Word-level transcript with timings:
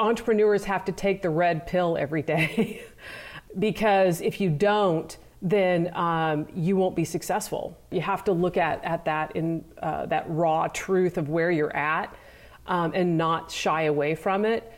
Entrepreneurs 0.00 0.64
have 0.64 0.84
to 0.84 0.90
take 0.90 1.22
the 1.22 1.30
red 1.30 1.68
pill 1.68 1.96
every 1.96 2.20
day 2.20 2.82
because 3.60 4.20
if 4.20 4.40
you 4.40 4.50
don't, 4.50 5.16
then 5.40 5.94
um, 5.94 6.48
you 6.52 6.74
won't 6.74 6.96
be 6.96 7.04
successful. 7.04 7.78
You 7.92 8.00
have 8.00 8.24
to 8.24 8.32
look 8.32 8.56
at, 8.56 8.82
at 8.84 9.04
that 9.04 9.36
in 9.36 9.64
uh, 9.80 10.06
that 10.06 10.24
raw 10.28 10.66
truth 10.66 11.16
of 11.16 11.28
where 11.28 11.52
you're 11.52 11.76
at 11.76 12.12
um, 12.66 12.90
and 12.92 13.16
not 13.16 13.52
shy 13.52 13.82
away 13.82 14.16
from 14.16 14.44
it. 14.44 14.72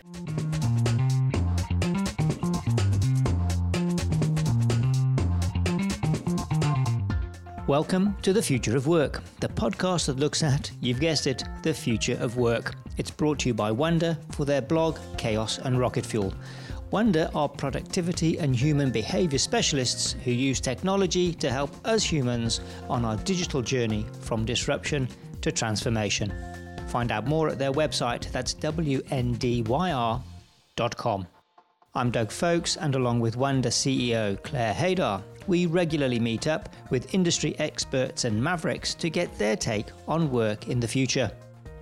Welcome 7.66 8.16
to 8.22 8.32
The 8.32 8.42
Future 8.42 8.76
of 8.76 8.86
Work, 8.86 9.24
the 9.40 9.48
podcast 9.48 10.06
that 10.06 10.20
looks 10.20 10.44
at, 10.44 10.70
you've 10.80 11.00
guessed 11.00 11.26
it, 11.26 11.42
the 11.64 11.74
future 11.74 12.16
of 12.20 12.36
work. 12.36 12.76
It's 12.96 13.10
brought 13.10 13.40
to 13.40 13.48
you 13.48 13.54
by 13.54 13.72
Wonder 13.72 14.16
for 14.30 14.44
their 14.44 14.62
blog, 14.62 15.00
Chaos 15.18 15.58
and 15.58 15.76
Rocket 15.80 16.06
Fuel. 16.06 16.32
Wonder 16.92 17.28
are 17.34 17.48
productivity 17.48 18.38
and 18.38 18.54
human 18.54 18.92
behavior 18.92 19.40
specialists 19.40 20.12
who 20.22 20.30
use 20.30 20.60
technology 20.60 21.34
to 21.34 21.50
help 21.50 21.72
us 21.84 22.04
humans 22.04 22.60
on 22.88 23.04
our 23.04 23.16
digital 23.16 23.62
journey 23.62 24.06
from 24.20 24.44
disruption 24.44 25.08
to 25.40 25.50
transformation. 25.50 26.32
Find 26.86 27.10
out 27.10 27.26
more 27.26 27.48
at 27.48 27.58
their 27.58 27.72
website, 27.72 28.30
that's 28.30 28.54
wndyr.com. 28.54 28.86
I'm 31.96 32.10
Doug 32.12 32.30
Folks, 32.30 32.76
and 32.76 32.94
along 32.94 33.18
with 33.18 33.36
Wonder 33.36 33.70
CEO 33.70 34.40
Claire 34.44 34.74
Haydar, 34.74 35.24
we 35.46 35.66
regularly 35.66 36.18
meet 36.18 36.46
up 36.46 36.68
with 36.90 37.14
industry 37.14 37.54
experts 37.58 38.24
and 38.24 38.42
mavericks 38.42 38.94
to 38.94 39.10
get 39.10 39.36
their 39.38 39.56
take 39.56 39.86
on 40.08 40.30
work 40.30 40.68
in 40.68 40.80
the 40.80 40.88
future. 40.88 41.30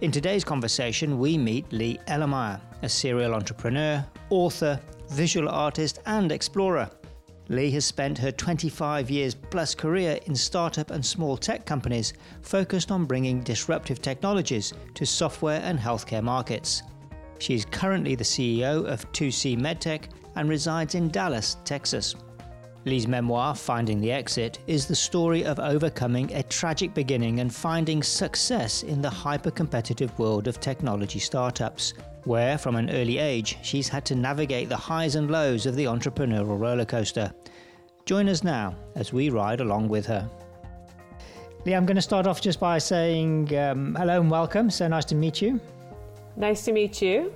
In 0.01 0.11
today's 0.11 0.45
conversation, 0.45 1.19
we 1.19 1.39
meet 1.39 1.73
Lee 1.73 1.99
Ellemeyer, 2.09 2.61
a 2.83 2.89
serial 2.89 3.35
entrepreneur, 3.35 4.05
author, 4.31 4.81
visual 5.11 5.49
artist, 5.49 6.01
and 6.07 6.31
explorer. 6.33 6.91
Lee 7.49 7.71
has 7.71 7.85
spent 7.85 8.17
her 8.19 8.33
25 8.33 9.11
years 9.11 9.35
plus 9.35 9.75
career 9.75 10.19
in 10.27 10.35
startup 10.35 10.91
and 10.91 11.05
small 11.05 11.37
tech 11.37 11.67
companies 11.67 12.15
focused 12.43 12.91
on 12.91 13.05
bringing 13.05 13.43
disruptive 13.43 14.01
technologies 14.01 14.73
to 14.95 15.05
software 15.05 15.61
and 15.63 15.79
healthcare 15.79 16.23
markets. 16.23 16.83
She 17.39 17.55
is 17.55 17.67
currently 17.67 18.15
the 18.15 18.25
CEO 18.25 18.87
of 18.87 19.11
2C 19.13 19.59
MedTech 19.59 20.05
and 20.37 20.49
resides 20.49 20.95
in 20.95 21.09
Dallas, 21.11 21.59
Texas. 21.65 22.15
Lee's 22.87 23.09
memoir, 23.09 23.55
Finding 23.55 23.99
the 23.99 24.13
Exit, 24.13 24.59
is 24.67 24.87
the 24.87 24.95
story 24.95 25.43
of 25.43 25.59
overcoming 25.59 26.31
a 26.35 26.43
tragic 26.43 26.93
beginning 26.93 27.41
and 27.41 27.55
finding 27.55 28.03
success 28.03 28.83
in 28.83 29.01
the 29.01 29.09
hyper 29.09 29.51
competitive 29.51 30.17
world 30.19 30.49
of 30.49 30.61
technology 30.61 31.19
startups, 31.19 31.95
where 32.25 32.59
from 32.59 32.77
an 32.77 32.91
early 32.91 33.17
age 33.17 33.57
she's 33.63 33.89
had 33.89 34.05
to 34.05 34.15
navigate 34.15 34.69
the 34.69 34.77
highs 34.77 35.15
and 35.15 35.31
lows 35.31 35.65
of 35.65 35.77
the 35.77 35.87
entrepreneurial 35.87 36.61
roller 36.61 36.85
coaster. 36.85 37.33
Join 38.05 38.29
us 38.29 38.45
now 38.45 38.75
as 38.97 39.15
we 39.15 39.31
ride 39.31 39.63
along 39.63 39.89
with 39.89 40.05
her. 40.05 40.29
Lee, 41.65 41.73
I'm 41.73 41.87
going 41.87 41.97
to 41.97 42.03
start 42.03 42.27
off 42.27 42.43
just 42.43 42.61
by 42.61 42.77
saying 42.77 43.57
um, 43.57 43.95
hello 43.95 44.21
and 44.21 44.31
welcome. 44.31 44.69
So 44.69 44.87
nice 44.89 45.07
to 45.07 45.15
meet 45.15 45.41
you. 45.41 45.59
Nice 46.37 46.67
to 46.67 46.73
meet 46.73 47.01
you. 47.01 47.33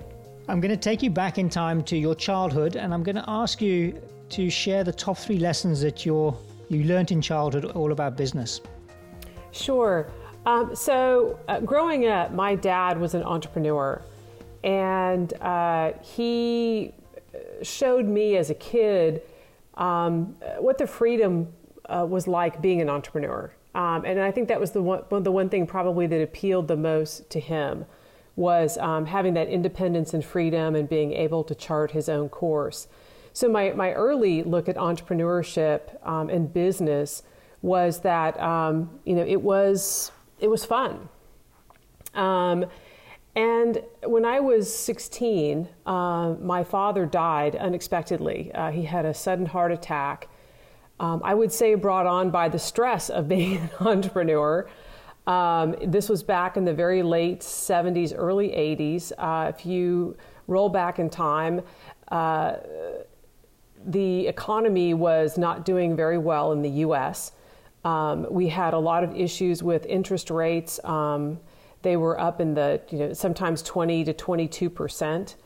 I'm 0.47 0.61
going 0.61 0.69
to 0.69 0.77
take 0.77 1.01
you 1.01 1.09
back 1.09 1.39
in 1.39 1.49
time 1.49 1.83
to 1.85 1.97
your 1.97 2.13
childhood 2.13 2.75
and 2.75 2.93
I'm 2.93 3.01
going 3.01 3.15
to 3.15 3.25
ask 3.27 3.63
you 3.63 3.99
to 4.29 4.49
share 4.49 4.83
the 4.83 4.93
top 4.93 5.17
three 5.17 5.39
lessons 5.39 5.81
that 5.81 6.05
you 6.05 6.35
you 6.69 6.83
learned 6.83 7.11
in 7.11 7.21
childhood 7.21 7.65
all 7.65 7.91
about 7.91 8.15
business. 8.15 8.61
Sure. 9.51 10.07
Um, 10.45 10.75
so, 10.75 11.39
uh, 11.47 11.59
growing 11.59 12.07
up, 12.07 12.31
my 12.31 12.55
dad 12.55 12.99
was 12.99 13.13
an 13.15 13.23
entrepreneur, 13.23 14.01
and 14.63 15.33
uh, 15.41 15.93
he 16.01 16.93
showed 17.61 18.05
me 18.05 18.37
as 18.37 18.49
a 18.49 18.53
kid 18.53 19.21
um, 19.75 20.35
what 20.59 20.77
the 20.77 20.87
freedom 20.87 21.47
uh, 21.85 22.05
was 22.07 22.27
like 22.27 22.61
being 22.61 22.81
an 22.81 22.89
entrepreneur. 22.89 23.51
Um, 23.75 24.05
and 24.05 24.19
I 24.19 24.31
think 24.31 24.47
that 24.47 24.59
was 24.59 24.71
the 24.71 24.81
one, 24.81 25.03
the 25.09 25.31
one 25.31 25.49
thing 25.49 25.67
probably 25.67 26.07
that 26.07 26.21
appealed 26.21 26.67
the 26.67 26.77
most 26.77 27.29
to 27.31 27.39
him 27.39 27.85
was 28.35 28.77
um, 28.77 29.05
having 29.05 29.33
that 29.33 29.47
independence 29.49 30.13
and 30.13 30.23
freedom 30.23 30.75
and 30.75 30.87
being 30.87 31.13
able 31.13 31.43
to 31.43 31.53
chart 31.53 31.91
his 31.91 32.09
own 32.09 32.29
course. 32.29 32.87
So 33.33 33.49
my, 33.49 33.71
my 33.71 33.93
early 33.93 34.43
look 34.43 34.69
at 34.69 34.75
entrepreneurship 34.75 36.05
um, 36.07 36.29
and 36.29 36.51
business 36.51 37.23
was 37.61 37.99
that 38.01 38.39
um, 38.39 38.99
you 39.03 39.15
know 39.15 39.25
it 39.25 39.41
was 39.41 40.11
it 40.39 40.47
was 40.47 40.65
fun. 40.65 41.09
Um, 42.13 42.65
and 43.35 43.81
when 44.03 44.25
I 44.25 44.39
was 44.39 44.73
16, 44.75 45.67
uh, 45.85 46.35
my 46.41 46.63
father 46.63 47.05
died 47.05 47.55
unexpectedly. 47.55 48.51
Uh, 48.53 48.71
he 48.71 48.83
had 48.83 49.05
a 49.05 49.13
sudden 49.13 49.45
heart 49.45 49.71
attack. 49.71 50.27
Um, 50.99 51.21
I 51.23 51.33
would 51.33 51.51
say 51.51 51.75
brought 51.75 52.05
on 52.05 52.31
by 52.31 52.49
the 52.49 52.59
stress 52.59 53.09
of 53.09 53.27
being 53.29 53.57
an 53.57 53.87
entrepreneur. 53.87 54.69
Um, 55.27 55.75
this 55.85 56.09
was 56.09 56.23
back 56.23 56.57
in 56.57 56.65
the 56.65 56.73
very 56.73 57.03
late 57.03 57.41
70s, 57.41 58.13
early 58.15 58.49
80s. 58.49 59.11
Uh, 59.17 59.49
if 59.49 59.65
you 59.65 60.17
roll 60.47 60.69
back 60.69 60.97
in 60.97 61.09
time, 61.09 61.61
uh, 62.07 62.55
the 63.85 64.27
economy 64.27 64.93
was 64.93 65.37
not 65.37 65.65
doing 65.65 65.95
very 65.95 66.17
well 66.17 66.51
in 66.51 66.61
the 66.61 66.69
US. 66.69 67.31
Um, 67.85 68.27
we 68.29 68.49
had 68.49 68.73
a 68.73 68.79
lot 68.79 69.03
of 69.03 69.15
issues 69.15 69.63
with 69.63 69.85
interest 69.85 70.29
rates. 70.29 70.83
Um, 70.83 71.39
they 71.81 71.95
were 71.95 72.19
up 72.19 72.41
in 72.41 72.53
the, 72.53 72.81
you 72.89 72.99
know, 72.99 73.13
sometimes 73.13 73.61
20 73.61 74.03
to 74.05 74.13
22 74.13 74.69
percent. 74.69 75.37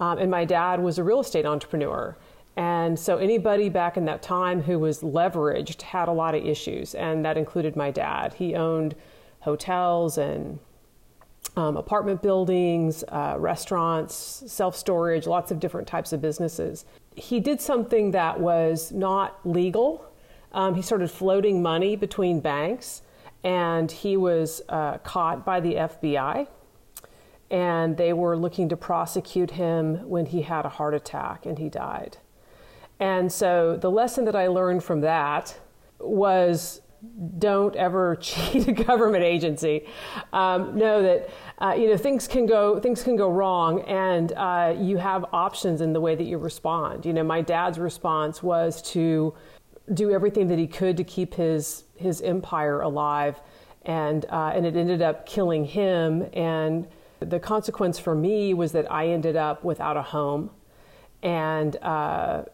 Um, 0.00 0.18
and 0.18 0.30
my 0.30 0.44
dad 0.44 0.80
was 0.80 0.98
a 0.98 1.04
real 1.04 1.20
estate 1.20 1.44
entrepreneur. 1.44 2.16
And 2.56 2.98
so 2.98 3.18
anybody 3.18 3.68
back 3.68 3.96
in 3.96 4.04
that 4.06 4.22
time 4.22 4.62
who 4.62 4.78
was 4.78 5.00
leveraged 5.00 5.80
had 5.82 6.08
a 6.08 6.12
lot 6.12 6.34
of 6.34 6.44
issues, 6.44 6.94
and 6.94 7.24
that 7.24 7.38
included 7.38 7.76
my 7.76 7.90
dad. 7.90 8.34
He 8.34 8.54
owned 8.54 8.94
hotels 9.40 10.18
and 10.18 10.58
um, 11.56 11.76
apartment 11.76 12.20
buildings, 12.20 13.04
uh, 13.08 13.36
restaurants, 13.38 14.42
self 14.46 14.76
storage, 14.76 15.26
lots 15.26 15.50
of 15.50 15.60
different 15.60 15.86
types 15.86 16.12
of 16.12 16.20
businesses 16.20 16.84
he 17.14 17.40
did 17.40 17.60
something 17.60 18.10
that 18.12 18.40
was 18.40 18.92
not 18.92 19.40
legal. 19.44 20.04
Um, 20.52 20.74
he 20.74 20.82
started 20.82 21.10
floating 21.10 21.62
money 21.62 21.96
between 21.96 22.40
banks, 22.40 23.02
and 23.42 23.90
he 23.90 24.16
was 24.16 24.62
uh, 24.68 24.98
caught 24.98 25.44
by 25.44 25.60
the 25.60 25.74
FBI. 25.74 26.46
And 27.50 27.96
they 27.96 28.12
were 28.12 28.36
looking 28.36 28.68
to 28.70 28.76
prosecute 28.76 29.52
him 29.52 30.08
when 30.08 30.26
he 30.26 30.42
had 30.42 30.64
a 30.64 30.70
heart 30.70 30.94
attack 30.94 31.44
and 31.44 31.58
he 31.58 31.68
died. 31.68 32.16
And 32.98 33.32
so 33.32 33.76
the 33.76 33.90
lesson 33.90 34.24
that 34.26 34.36
I 34.36 34.46
learned 34.46 34.84
from 34.84 35.00
that 35.00 35.58
was 35.98 36.81
don't 37.38 37.74
ever 37.76 38.16
cheat 38.20 38.68
a 38.68 38.72
government 38.72 39.24
agency. 39.24 39.86
Um, 40.32 40.76
know 40.76 41.02
that 41.02 41.30
uh, 41.58 41.74
you 41.74 41.88
know 41.88 41.96
things 41.96 42.28
can 42.28 42.46
go 42.46 42.78
things 42.80 43.02
can 43.02 43.16
go 43.16 43.30
wrong, 43.30 43.80
and 43.82 44.32
uh, 44.32 44.74
you 44.78 44.96
have 44.98 45.24
options 45.32 45.80
in 45.80 45.92
the 45.92 46.00
way 46.00 46.14
that 46.14 46.24
you 46.24 46.38
respond. 46.38 47.04
You 47.04 47.12
know, 47.12 47.24
my 47.24 47.40
dad's 47.40 47.78
response 47.78 48.42
was 48.42 48.82
to 48.92 49.34
do 49.92 50.12
everything 50.12 50.48
that 50.48 50.58
he 50.58 50.66
could 50.66 50.96
to 50.96 51.04
keep 51.04 51.34
his 51.34 51.84
his 51.96 52.20
empire 52.22 52.80
alive, 52.80 53.40
and 53.82 54.24
uh, 54.30 54.52
and 54.54 54.64
it 54.64 54.76
ended 54.76 55.02
up 55.02 55.26
killing 55.26 55.64
him. 55.64 56.28
And 56.32 56.86
the 57.20 57.40
consequence 57.40 57.98
for 57.98 58.14
me 58.14 58.54
was 58.54 58.72
that 58.72 58.90
I 58.90 59.08
ended 59.08 59.36
up 59.36 59.64
without 59.64 59.96
a 59.96 60.02
home, 60.02 60.50
and 61.22 61.76
uh, 61.82 62.44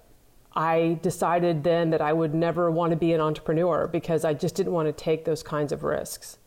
I 0.54 0.98
decided 1.02 1.62
then 1.62 1.90
that 1.90 2.00
I 2.00 2.12
would 2.12 2.34
never 2.34 2.70
want 2.70 2.90
to 2.90 2.96
be 2.96 3.12
an 3.12 3.20
entrepreneur 3.20 3.86
because 3.86 4.24
I 4.24 4.34
just 4.34 4.54
didn't 4.54 4.72
want 4.72 4.88
to 4.88 4.92
take 4.92 5.24
those 5.24 5.42
kinds 5.42 5.72
of 5.72 5.82
risks. 5.82 6.38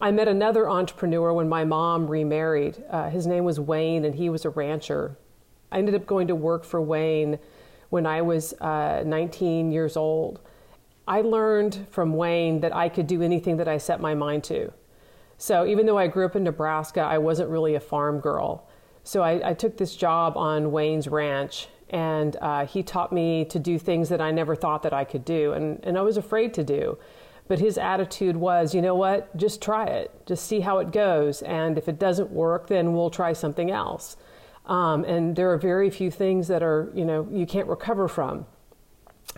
I 0.00 0.10
met 0.10 0.28
another 0.28 0.68
entrepreneur 0.68 1.32
when 1.32 1.48
my 1.48 1.64
mom 1.64 2.06
remarried. 2.06 2.82
Uh, 2.90 3.08
his 3.08 3.26
name 3.26 3.44
was 3.44 3.58
Wayne, 3.58 4.04
and 4.04 4.14
he 4.14 4.28
was 4.28 4.44
a 4.44 4.50
rancher. 4.50 5.16
I 5.72 5.78
ended 5.78 5.94
up 5.94 6.06
going 6.06 6.28
to 6.28 6.34
work 6.34 6.64
for 6.64 6.80
Wayne 6.82 7.38
when 7.90 8.06
I 8.06 8.20
was 8.22 8.52
uh, 8.54 9.02
19 9.06 9.72
years 9.72 9.96
old. 9.96 10.40
I 11.08 11.20
learned 11.20 11.86
from 11.90 12.14
Wayne 12.14 12.60
that 12.60 12.74
I 12.74 12.88
could 12.88 13.06
do 13.06 13.22
anything 13.22 13.56
that 13.58 13.68
I 13.68 13.78
set 13.78 14.00
my 14.00 14.14
mind 14.14 14.44
to. 14.44 14.72
So 15.38 15.66
even 15.66 15.86
though 15.86 15.98
I 15.98 16.08
grew 16.08 16.26
up 16.26 16.36
in 16.36 16.44
Nebraska, 16.44 17.00
I 17.00 17.18
wasn't 17.18 17.50
really 17.50 17.74
a 17.74 17.80
farm 17.80 18.20
girl. 18.20 18.68
So 19.04 19.22
I, 19.22 19.50
I 19.50 19.54
took 19.54 19.76
this 19.76 19.94
job 19.94 20.36
on 20.36 20.72
Wayne's 20.72 21.08
ranch 21.08 21.68
and 21.90 22.36
uh, 22.40 22.66
he 22.66 22.82
taught 22.82 23.12
me 23.12 23.44
to 23.46 23.58
do 23.58 23.78
things 23.78 24.08
that 24.08 24.20
I 24.20 24.30
never 24.30 24.56
thought 24.56 24.82
that 24.82 24.92
I 24.92 25.04
could 25.04 25.24
do, 25.24 25.52
and, 25.52 25.80
and 25.84 25.96
I 25.96 26.02
was 26.02 26.16
afraid 26.16 26.54
to 26.54 26.64
do. 26.64 26.98
But 27.48 27.60
his 27.60 27.78
attitude 27.78 28.36
was, 28.36 28.74
you 28.74 28.82
know 28.82 28.96
what, 28.96 29.34
just 29.36 29.62
try 29.62 29.86
it, 29.86 30.10
just 30.26 30.46
see 30.46 30.60
how 30.60 30.78
it 30.78 30.90
goes, 30.90 31.42
and 31.42 31.78
if 31.78 31.88
it 31.88 31.98
doesn't 31.98 32.30
work, 32.30 32.66
then 32.66 32.92
we'll 32.92 33.10
try 33.10 33.32
something 33.32 33.70
else. 33.70 34.16
Um, 34.66 35.04
and 35.04 35.36
there 35.36 35.52
are 35.52 35.58
very 35.58 35.90
few 35.90 36.10
things 36.10 36.48
that 36.48 36.62
are, 36.62 36.90
you 36.92 37.04
know, 37.04 37.28
you 37.30 37.46
can't 37.46 37.68
recover 37.68 38.08
from. 38.08 38.46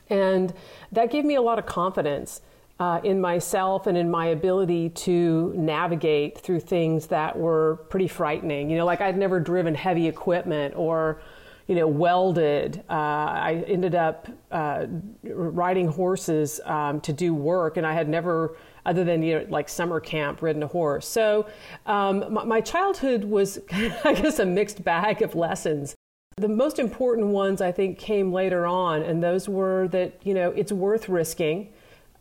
And 0.09 0.55
that 0.93 1.11
gave 1.11 1.25
me 1.27 1.35
a 1.35 1.43
lot 1.43 1.59
of 1.59 1.67
confidence 1.67 2.41
uh, 2.81 3.01
in 3.05 3.21
myself 3.21 3.87
and 3.87 3.99
in 3.99 4.11
my 4.11 4.27
ability 4.27 4.89
to 4.91 5.53
navigate 5.55 6.39
through 6.39 6.61
things 6.61 7.09
that 7.09 7.37
were 7.37 7.81
pretty 7.91 8.09
frightening. 8.09 8.71
You 8.71 8.79
know, 8.79 8.87
like 8.87 9.03
I'd 9.03 9.19
never 9.19 9.39
driven 9.39 9.75
heavy 9.75 10.09
equipment 10.09 10.75
or, 10.77 11.21
you 11.69 11.75
know, 11.75 11.87
welded. 11.87 12.83
Uh, 12.89 12.93
I 12.93 13.65
ended 13.67 13.95
up 13.95 14.27
uh, 14.51 14.87
riding 15.23 15.87
horses 15.87 16.61
um, 16.65 17.01
to 17.03 17.13
do 17.13 17.35
work, 17.35 17.77
and 17.77 17.87
I 17.87 17.93
had 17.93 18.09
never, 18.09 18.57
other 18.87 19.05
than 19.05 19.23
you 19.23 19.41
know, 19.41 19.47
like 19.51 19.69
summer 19.69 20.01
camp, 20.01 20.41
ridden 20.41 20.63
a 20.63 20.67
horse. 20.67 21.07
So 21.07 21.47
um, 21.85 22.33
my, 22.33 22.45
my 22.45 22.61
childhood 22.63 23.25
was, 23.25 23.61
I 23.73 24.15
guess, 24.15 24.39
a 24.39 24.47
mixed 24.47 24.83
bag 24.83 25.21
of 25.21 25.35
lessons. 25.35 25.95
The 26.39 26.49
most 26.49 26.79
important 26.79 27.29
ones 27.29 27.61
I 27.61 27.71
think 27.71 27.99
came 27.99 28.33
later 28.33 28.67
on, 28.67 29.03
and 29.03 29.23
those 29.23 29.47
were 29.49 29.89
that 29.89 30.21
you 30.23 30.33
know 30.33 30.51
it's 30.53 30.73
worth 30.73 31.09
risking 31.09 31.73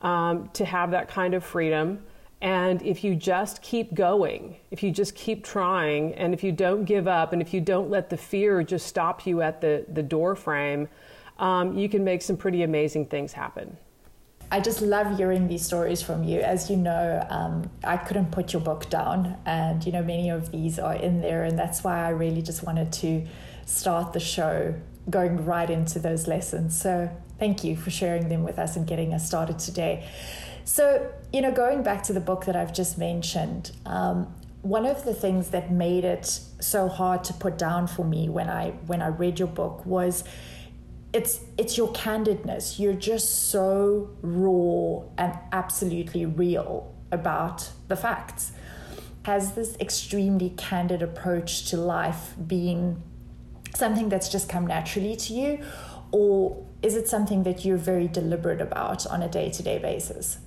um, 0.02 0.50
to 0.54 0.66
have 0.66 0.92
that 0.92 1.08
kind 1.08 1.34
of 1.34 1.44
freedom. 1.44 2.04
And 2.42 2.82
if 2.84 3.04
you 3.04 3.16
just 3.16 3.62
keep 3.62 3.94
going, 3.96 4.58
if 4.70 4.84
you 4.84 4.92
just 4.92 5.16
keep 5.16 5.44
trying, 5.44 6.14
and 6.14 6.34
if 6.34 6.44
you 6.44 6.52
don't 6.52 6.86
give 6.86 7.08
up, 7.08 7.34
and 7.34 7.42
if 7.42 7.54
you 7.54 7.62
don't 7.62 7.90
let 7.90 8.10
the 8.10 8.18
fear 8.18 8.62
just 8.64 8.86
stop 8.86 9.26
you 9.26 9.42
at 9.42 9.60
the, 9.60 9.86
the 9.92 10.04
door 10.04 10.36
frame, 10.36 10.88
um, 11.40 11.76
you 11.78 11.90
can 11.90 12.04
make 12.04 12.22
some 12.22 12.38
pretty 12.38 12.64
amazing 12.64 13.08
things 13.08 13.34
happen. 13.34 13.78
I 14.50 14.62
just 14.62 14.82
love 14.82 15.18
hearing 15.18 15.48
these 15.48 15.66
stories 15.66 16.02
from 16.02 16.24
you. 16.24 16.40
As 16.40 16.70
you 16.70 16.78
know, 16.78 17.26
um, 17.30 17.70
I 17.84 17.98
couldn't 17.98 18.32
put 18.32 18.54
your 18.54 18.62
book 18.62 18.90
down, 18.90 19.36
and 19.46 19.84
you 19.86 19.92
know 19.92 20.04
many 20.04 20.30
of 20.30 20.52
these 20.52 20.80
are 20.80 20.96
in 20.96 21.22
there, 21.22 21.44
and 21.44 21.60
that's 21.60 21.84
why 21.84 22.06
I 22.06 22.10
really 22.10 22.42
just 22.42 22.64
wanted 22.64 22.94
to 22.94 23.26
start 23.66 24.14
the 24.14 24.20
show 24.20 24.74
going 25.10 25.44
right 25.46 25.70
into 25.70 26.00
those 26.00 26.28
lessons. 26.28 26.80
So 26.80 27.10
thank 27.40 27.64
you 27.64 27.76
for 27.76 27.90
sharing 27.90 28.30
them 28.30 28.44
with 28.44 28.58
us 28.58 28.76
and 28.76 28.88
getting 28.88 29.14
us 29.14 29.28
started 29.28 29.60
today. 29.60 30.08
So, 30.68 31.10
you 31.32 31.42
know, 31.42 31.54
going 31.54 31.82
back 31.82 32.04
to 32.04 32.14
the 32.14 32.20
book 32.20 32.44
that 32.44 32.58
I've 32.58 32.74
just 32.74 32.98
mentioned, 32.98 33.72
um, 33.86 34.36
one 34.64 34.86
of 34.86 35.06
the 35.06 35.14
things 35.14 35.52
that 35.52 35.72
made 35.72 36.04
it 36.04 36.26
so 36.60 36.90
hard 36.90 37.24
to 37.24 37.34
put 37.34 37.58
down 37.58 37.88
for 37.88 38.04
me 38.04 38.28
when 38.28 38.50
I 38.50 38.72
when 38.86 39.02
I 39.02 39.08
read 39.08 39.40
your 39.40 39.48
book 39.48 39.86
was 39.86 40.26
it's 41.14 41.40
it's 41.58 41.78
your 41.78 41.94
candidness. 41.94 42.80
You're 42.80 43.00
just 43.12 43.50
so 43.50 44.10
raw 44.22 45.08
and 45.18 45.40
absolutely 45.54 46.26
real 46.26 46.94
about 47.14 47.72
the 47.88 47.96
facts. 47.96 48.52
Has 49.24 49.54
this 49.54 49.78
extremely 49.80 50.50
candid 50.58 51.02
approach 51.02 51.70
to 51.70 51.78
life 51.78 52.34
been 52.46 53.02
something 53.74 54.10
that's 54.10 54.28
just 54.28 54.50
come 54.50 54.68
naturally 54.68 55.16
to 55.16 55.34
you, 55.34 55.64
or 56.12 56.68
is 56.82 56.98
it 56.98 57.08
something 57.08 57.44
that 57.44 57.64
you're 57.64 57.78
very 57.78 58.10
deliberate 58.10 58.60
about 58.60 59.08
on 59.08 59.24
a 59.24 59.30
day 59.30 59.50
to 59.50 59.64
day 59.64 59.78
basis? 59.78 60.40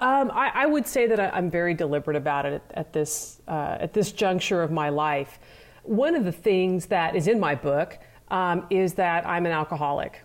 Um, 0.00 0.30
I, 0.32 0.52
I, 0.54 0.66
would 0.66 0.86
say 0.86 1.08
that 1.08 1.18
I, 1.18 1.36
am 1.36 1.50
very 1.50 1.74
deliberate 1.74 2.16
about 2.16 2.46
it 2.46 2.62
at, 2.70 2.78
at 2.78 2.92
this 2.92 3.40
uh, 3.48 3.78
at 3.80 3.92
this 3.92 4.12
juncture 4.12 4.62
of 4.62 4.70
my 4.70 4.90
life. 4.90 5.40
One 5.82 6.14
of 6.14 6.24
the 6.24 6.32
things 6.32 6.86
that 6.86 7.16
is 7.16 7.26
in 7.26 7.40
my 7.40 7.56
book 7.56 7.98
um, 8.28 8.66
is 8.70 8.94
that 8.94 9.26
I'm 9.26 9.44
an 9.44 9.50
alcoholic, 9.50 10.22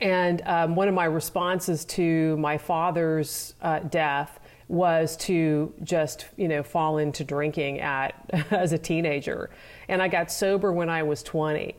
and 0.00 0.40
um, 0.46 0.76
one 0.76 0.88
of 0.88 0.94
my 0.94 1.04
responses 1.04 1.84
to 1.86 2.38
my 2.38 2.56
father's 2.56 3.54
uh, 3.60 3.80
death 3.80 4.40
was 4.68 5.14
to 5.18 5.74
just 5.82 6.26
you 6.38 6.48
know 6.48 6.62
fall 6.62 6.96
into 6.96 7.22
drinking 7.22 7.80
at 7.80 8.14
as 8.50 8.72
a 8.72 8.78
teenager, 8.78 9.50
and 9.88 10.00
I 10.00 10.08
got 10.08 10.32
sober 10.32 10.72
when 10.72 10.88
I 10.88 11.02
was 11.02 11.22
20. 11.22 11.76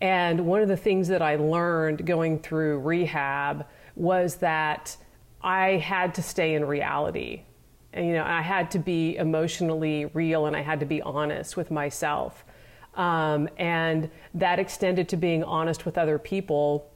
And 0.00 0.46
one 0.46 0.60
of 0.60 0.68
the 0.68 0.76
things 0.76 1.08
that 1.08 1.22
I 1.22 1.36
learned 1.36 2.06
going 2.06 2.38
through 2.38 2.80
rehab 2.80 3.66
was 3.96 4.36
that 4.36 4.96
I 5.42 5.76
had 5.76 6.14
to 6.14 6.22
stay 6.22 6.54
in 6.54 6.64
reality. 6.64 7.42
And, 7.92 8.06
you 8.06 8.12
know, 8.14 8.24
I 8.24 8.42
had 8.42 8.70
to 8.72 8.78
be 8.78 9.16
emotionally 9.16 10.06
real 10.06 10.46
and 10.46 10.56
I 10.56 10.62
had 10.62 10.80
to 10.80 10.86
be 10.86 11.00
honest 11.02 11.56
with 11.56 11.70
myself. 11.70 12.44
Um, 12.94 13.48
and 13.58 14.10
that 14.34 14.58
extended 14.58 15.08
to 15.10 15.16
being 15.16 15.44
honest 15.44 15.84
with 15.84 15.98
other 15.98 16.18
people 16.18 16.90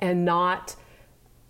and 0.00 0.24
not 0.24 0.76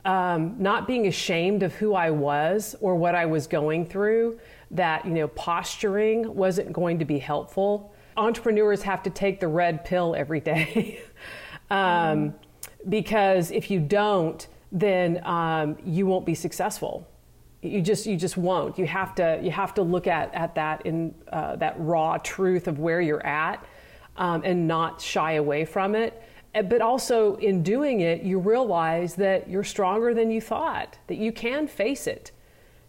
um, 0.05 0.55
not 0.59 0.87
being 0.87 1.07
ashamed 1.07 1.63
of 1.63 1.75
who 1.75 1.93
I 1.95 2.11
was 2.11 2.75
or 2.81 2.95
what 2.95 3.15
I 3.15 3.27
was 3.27 3.47
going 3.47 3.85
through. 3.85 4.39
That 4.71 5.05
you 5.05 5.13
know, 5.13 5.29
posturing 5.29 6.35
wasn't 6.35 6.73
going 6.73 6.99
to 7.01 7.05
be 7.05 7.19
helpful 7.19 7.93
entrepreneurs 8.19 8.83
have 8.83 9.03
to 9.05 9.11
take 9.11 9.41
the 9.41 9.49
red 9.49 9.85
pill 9.85 10.15
every 10.15 10.41
day. 10.41 11.01
um, 11.71 12.35
because 12.89 13.51
if 13.51 13.71
you 13.71 13.81
don't, 13.81 14.47
then 14.73 15.25
um, 15.25 15.77
you 15.85 16.07
won't 16.07 16.27
be 16.27 16.35
successful. 16.35 17.09
You 17.63 17.81
just 17.81 18.07
you 18.07 18.17
just 18.17 18.37
won't. 18.37 18.79
You 18.79 18.87
have 18.87 19.15
to 19.17 19.41
you 19.43 19.51
have 19.51 19.75
to 19.75 19.83
look 19.83 20.07
at 20.07 20.33
at 20.35 20.55
that 20.55 20.87
in 20.87 21.15
uh, 21.33 21.57
that 21.57 21.75
raw 21.79 22.19
truth 22.19 22.69
of 22.69 22.79
where 22.79 23.01
you're 23.01 23.25
at, 23.27 23.65
um, 24.17 24.43
and 24.45 24.69
not 24.69 25.01
shy 25.01 25.33
away 25.33 25.65
from 25.65 25.95
it. 25.95 26.23
But 26.55 26.81
also 26.81 27.37
in 27.37 27.63
doing 27.63 28.01
it, 28.01 28.23
you 28.23 28.39
realize 28.39 29.15
that 29.17 29.49
you're 29.49 29.65
stronger 29.65 30.15
than 30.15 30.31
you 30.31 30.41
thought. 30.41 30.99
That 31.09 31.19
you 31.19 31.33
can 31.33 31.67
face 31.67 32.07
it. 32.07 32.31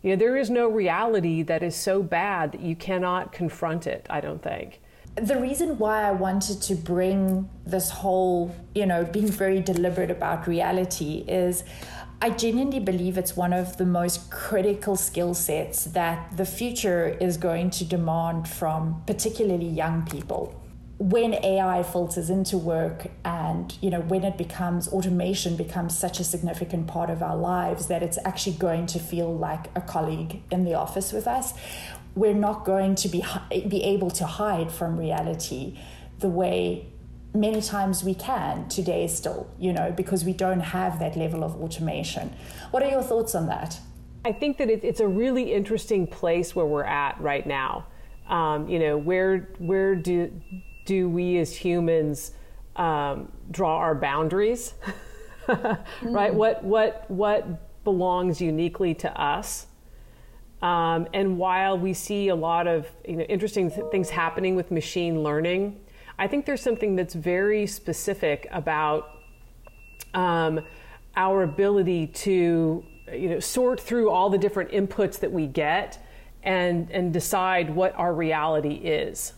You 0.02 0.12
know, 0.12 0.16
there 0.16 0.38
is 0.38 0.50
no 0.50 0.68
reality 0.68 1.44
that 1.44 1.62
is 1.62 1.76
so 1.76 2.02
bad 2.02 2.54
that 2.54 2.62
you 2.62 2.76
cannot 2.76 3.32
confront 3.32 3.86
it. 3.86 4.06
I 4.10 4.22
don't 4.22 4.42
think 4.42 4.80
the 5.16 5.38
reason 5.38 5.78
why 5.78 6.04
I 6.04 6.12
wanted 6.12 6.62
to 6.64 6.76
bring 6.76 7.50
this 7.66 7.90
whole, 7.90 8.56
you 8.74 8.86
know, 8.86 9.04
being 9.04 9.28
very 9.28 9.60
deliberate 9.60 10.12
about 10.12 10.48
reality 10.48 11.26
is 11.28 11.64
I 12.22 12.32
genuinely 12.32 12.80
believe 12.80 13.18
it's 13.18 13.38
one 13.38 13.54
of 13.54 13.78
the 13.78 13.86
most 13.86 14.30
critical 14.30 14.98
skill 14.98 15.34
sets 15.34 15.86
that 15.86 16.36
the 16.36 16.46
future 16.46 17.18
is 17.22 17.38
going 17.38 17.70
to 17.72 17.86
demand 17.86 18.48
from 18.48 19.04
particularly 19.08 19.68
young 19.68 20.06
people. 20.06 20.54
When 20.98 21.34
AI 21.34 21.82
filters 21.84 22.30
into 22.30 22.58
work 22.58 23.08
and, 23.24 23.74
you 23.80 23.90
know, 23.90 24.02
when 24.02 24.26
it 24.26 24.38
becomes 24.38 24.90
automation 24.90 25.56
becomes 25.56 25.98
such 25.98 26.20
a 26.20 26.26
significant 26.26 26.88
part 26.88 27.10
of 27.10 27.24
our 27.24 27.38
lives 27.38 27.88
that 27.88 28.04
it's 28.04 28.18
actually 28.26 28.58
going 28.58 28.86
to 28.88 29.00
feel 29.00 29.34
like 29.34 29.68
a 29.78 29.82
colleague 29.82 30.42
in 30.52 30.66
the 30.66 30.74
office 30.74 31.14
with 31.14 31.26
us, 31.26 31.54
we're 32.20 32.42
not 32.50 32.66
going 32.66 32.96
to 32.96 33.08
be 33.08 33.24
be 33.68 33.82
able 33.84 34.12
to 34.12 34.26
hide 34.26 34.70
from 34.72 34.98
reality 34.98 35.78
the 36.20 36.28
way 36.28 36.86
many 37.34 37.62
times 37.62 38.04
we 38.04 38.14
can 38.14 38.68
today 38.68 39.08
still 39.08 39.50
you 39.58 39.72
know 39.72 39.94
because 39.96 40.26
we 40.26 40.34
don't 40.34 40.60
have 40.60 41.00
that 41.00 41.16
level 41.16 41.44
of 41.44 41.56
automation. 41.64 42.34
What 42.72 42.84
are 42.84 42.90
your 42.90 43.04
thoughts 43.04 43.36
on 43.36 43.48
that? 43.48 43.80
I 44.26 44.34
think 44.34 44.58
that 44.58 44.70
it, 44.70 44.84
it's 44.84 45.00
a 45.00 45.08
really 45.08 45.54
interesting 45.54 46.06
place 46.06 46.54
where 46.56 46.66
we're 46.66 46.84
at 46.84 47.20
right 47.22 47.48
now. 47.48 47.86
Um, 48.28 48.68
you 48.68 48.80
know 48.80 48.98
where 48.98 49.50
where 49.60 49.96
do 49.96 50.32
do 50.86 51.08
we 51.08 51.38
as 51.38 51.56
humans 51.56 52.32
um, 52.76 53.32
draw 53.50 53.78
our 53.78 53.96
boundaries? 53.96 54.74
Right? 56.04 56.32
Mm. 56.32 56.36
what 56.36 56.64
what 56.64 57.06
what 57.10 57.84
belongs 57.84 58.40
uniquely 58.40 58.94
to 58.94 59.10
us 59.20 59.66
um, 60.62 61.08
and 61.14 61.38
while 61.38 61.78
we 61.78 61.94
see 61.94 62.28
a 62.28 62.36
lot 62.36 62.68
of 62.68 62.88
you 63.08 63.18
know, 63.18 63.24
interesting 63.24 63.72
th- 63.72 63.88
things 63.92 64.10
happening 64.10 64.56
with 64.56 64.72
machine 64.72 65.24
learning, 65.24 65.80
I 66.18 66.28
think 66.28 66.46
there's 66.46 66.62
something 66.62 66.96
that's 66.96 67.14
very 67.14 67.66
specific 67.66 68.48
about 68.52 69.20
um, 70.14 70.60
our 71.16 71.44
ability 71.44 72.08
to 72.08 72.84
you 73.14 73.30
know, 73.30 73.40
sort 73.40 73.80
through 73.80 74.10
all 74.10 74.30
the 74.30 74.38
different 74.38 74.72
inputs 74.72 75.20
that 75.20 75.32
we 75.32 75.48
get 75.48 76.04
and, 76.44 76.92
and 76.92 77.14
decide 77.14 77.74
what 77.74 77.96
our 77.96 78.14
reality 78.14 78.74
is. 78.74 79.34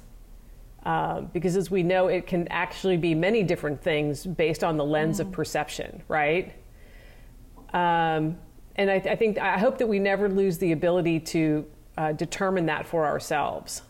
Uh, 0.84 1.22
because 1.22 1.56
as 1.56 1.70
we 1.70 1.84
know, 1.84 2.08
it 2.08 2.26
can 2.26 2.48
actually 2.48 2.98
be 2.98 3.14
many 3.14 3.44
different 3.44 3.82
things 3.82 4.26
based 4.26 4.64
on 4.64 4.78
the 4.78 4.84
lens 4.84 5.18
mm. 5.18 5.22
of 5.22 5.32
perception, 5.32 6.02
right? 6.08 6.54
Um, 7.74 8.38
and 8.82 8.90
I, 8.90 8.96
I, 8.96 9.16
think 9.16 9.38
I 9.38 9.60
hope 9.60 9.78
that 9.78 9.88
we 9.88 10.00
never 10.00 10.28
lose 10.28 10.58
the 10.58 10.72
ability 10.72 11.20
to 11.20 11.66
uh, 11.98 12.14
determine 12.14 12.66
that 12.66 12.88
for 12.88 13.06
ourselves 13.06 13.84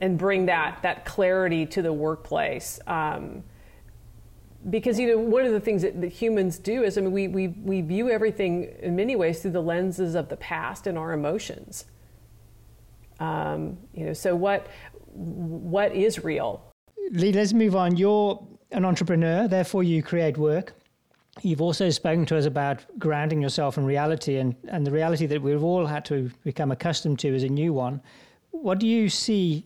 and 0.00 0.16
bring 0.16 0.46
that 0.46 0.78
that 0.82 1.04
clarity 1.04 1.66
to 1.66 1.82
the 1.82 1.92
workplace. 1.92 2.78
Um, 2.86 3.42
because 4.70 5.00
you 5.00 5.08
know 5.08 5.18
one 5.18 5.44
of 5.44 5.52
the 5.52 5.60
things 5.60 5.82
that, 5.82 6.00
that, 6.00 6.12
humans 6.12 6.58
do 6.58 6.84
is 6.84 6.96
I 6.96 7.00
mean 7.00 7.12
we, 7.12 7.28
we 7.28 7.48
we 7.48 7.80
view 7.80 8.08
everything 8.08 8.72
in 8.80 8.94
many 8.94 9.16
ways 9.16 9.42
through 9.42 9.52
the 9.52 9.62
lenses 9.62 10.14
of 10.14 10.28
the 10.28 10.36
past 10.36 10.86
and 10.86 10.96
our 10.96 11.12
emotions. 11.12 11.86
Um, 13.18 13.78
you 13.94 14.06
know, 14.06 14.12
so 14.12 14.36
what 14.36 14.68
what 15.12 15.92
is 15.92 16.22
real? 16.22 16.62
Lee, 17.10 17.32
let's 17.32 17.52
move 17.52 17.74
on. 17.74 17.96
You're 17.96 18.46
an 18.70 18.84
entrepreneur, 18.84 19.48
therefore 19.48 19.82
you 19.82 20.04
create 20.04 20.38
work. 20.38 20.74
You've 21.42 21.60
also 21.60 21.90
spoken 21.90 22.24
to 22.26 22.38
us 22.38 22.46
about 22.46 22.84
grounding 22.98 23.42
yourself 23.42 23.76
in 23.76 23.84
reality 23.84 24.38
and, 24.38 24.56
and 24.68 24.86
the 24.86 24.90
reality 24.90 25.26
that 25.26 25.42
we've 25.42 25.62
all 25.62 25.84
had 25.84 26.04
to 26.06 26.30
become 26.44 26.70
accustomed 26.70 27.18
to 27.20 27.28
is 27.28 27.42
a 27.42 27.48
new 27.48 27.72
one. 27.72 28.00
What 28.52 28.78
do 28.78 28.86
you 28.86 29.08
see 29.10 29.64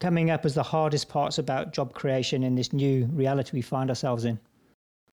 coming 0.00 0.30
up 0.30 0.44
as 0.44 0.54
the 0.54 0.62
hardest 0.62 1.08
parts 1.08 1.38
about 1.38 1.72
job 1.72 1.94
creation 1.94 2.44
in 2.44 2.54
this 2.54 2.72
new 2.72 3.06
reality 3.06 3.50
we 3.54 3.62
find 3.62 3.90
ourselves 3.90 4.24
in? 4.24 4.38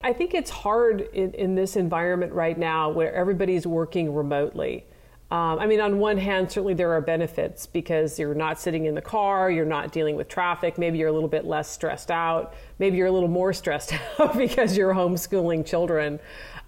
I 0.02 0.14
think 0.14 0.36
it's 0.36 0.52
hard 0.52 1.10
in, 1.14 1.34
in 1.34 1.56
this 1.56 1.76
environment 1.76 2.32
right 2.32 2.58
now 2.58 2.92
where 2.92 3.14
everybody's 3.14 3.66
working 3.66 4.14
remotely. 4.14 4.86
Um, 5.32 5.58
I 5.58 5.66
mean, 5.66 5.82
on 5.82 5.98
one 5.98 6.18
hand, 6.18 6.52
certainly 6.52 6.76
there 6.76 6.92
are 6.92 7.02
benefits 7.02 7.66
because 7.66 8.20
you're 8.20 8.36
not 8.36 8.60
sitting 8.60 8.86
in 8.86 8.94
the 8.94 9.02
car, 9.02 9.50
you're 9.50 9.66
not 9.66 9.92
dealing 9.92 10.16
with 10.16 10.28
traffic, 10.28 10.78
maybe 10.78 11.00
you're 11.00 11.08
a 11.08 11.12
little 11.12 11.30
bit 11.30 11.46
less 11.46 11.68
stressed 11.68 12.12
out, 12.12 12.54
maybe 12.78 12.98
you're 12.98 13.08
a 13.08 13.12
little 13.12 13.30
more 13.30 13.52
stressed 13.62 13.94
out 14.20 14.38
because 14.38 14.78
you're 14.78 14.94
homeschooling 14.94 15.66
children. 15.66 16.20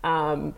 Um, 0.04 0.56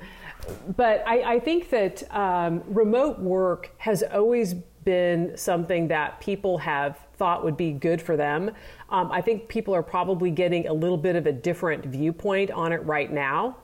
but 0.77 1.03
I, 1.05 1.35
I, 1.35 1.39
think 1.39 1.69
that 1.69 2.03
um, 2.15 2.63
remote 2.67 3.19
work 3.19 3.71
has 3.77 4.03
always 4.03 4.53
been 4.53 5.37
something 5.37 5.87
that 5.89 6.19
people 6.19 6.57
have 6.57 6.97
thought 7.17 7.43
would 7.43 7.57
be 7.57 7.71
good 7.71 8.01
for 8.01 8.17
them. 8.17 8.51
Um, 8.89 9.11
I 9.11 9.21
think 9.21 9.47
people 9.49 9.75
are 9.75 9.83
probably 9.83 10.31
getting 10.31 10.67
a 10.67 10.73
little 10.73 10.97
bit 10.97 11.15
of 11.15 11.27
a 11.27 11.31
different 11.31 11.85
viewpoint 11.85 12.51
on 12.51 12.71
it 12.71 12.83
right 12.85 13.11
now 13.11 13.57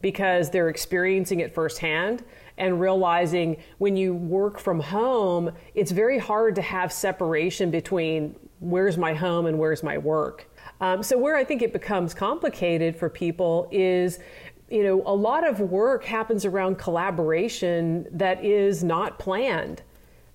because 0.00 0.50
they're 0.50 0.68
experiencing 0.68 1.40
it 1.40 1.54
firsthand 1.54 2.24
and 2.56 2.80
realizing 2.80 3.56
when 3.78 3.96
you 3.96 4.14
work 4.14 4.58
from 4.58 4.80
home, 4.80 5.50
it's 5.74 5.90
very 5.90 6.18
hard 6.18 6.54
to 6.56 6.62
have 6.62 6.92
separation 6.92 7.70
between 7.70 8.34
where's 8.60 8.96
my 8.98 9.14
home 9.14 9.46
and 9.46 9.58
where's 9.58 9.82
my 9.82 9.98
work. 9.98 10.48
Um, 10.80 11.02
so, 11.02 11.18
where 11.18 11.36
I 11.36 11.44
think 11.44 11.62
it 11.62 11.72
becomes 11.72 12.14
complicated 12.14 12.96
for 12.96 13.08
people 13.08 13.68
is 13.72 14.18
you 14.70 14.82
know, 14.82 15.02
a 15.06 15.14
lot 15.14 15.48
of 15.48 15.60
work 15.60 16.04
happens 16.04 16.44
around 16.44 16.76
collaboration 16.78 18.06
that 18.12 18.44
is 18.44 18.84
not 18.84 19.18
planned. 19.18 19.82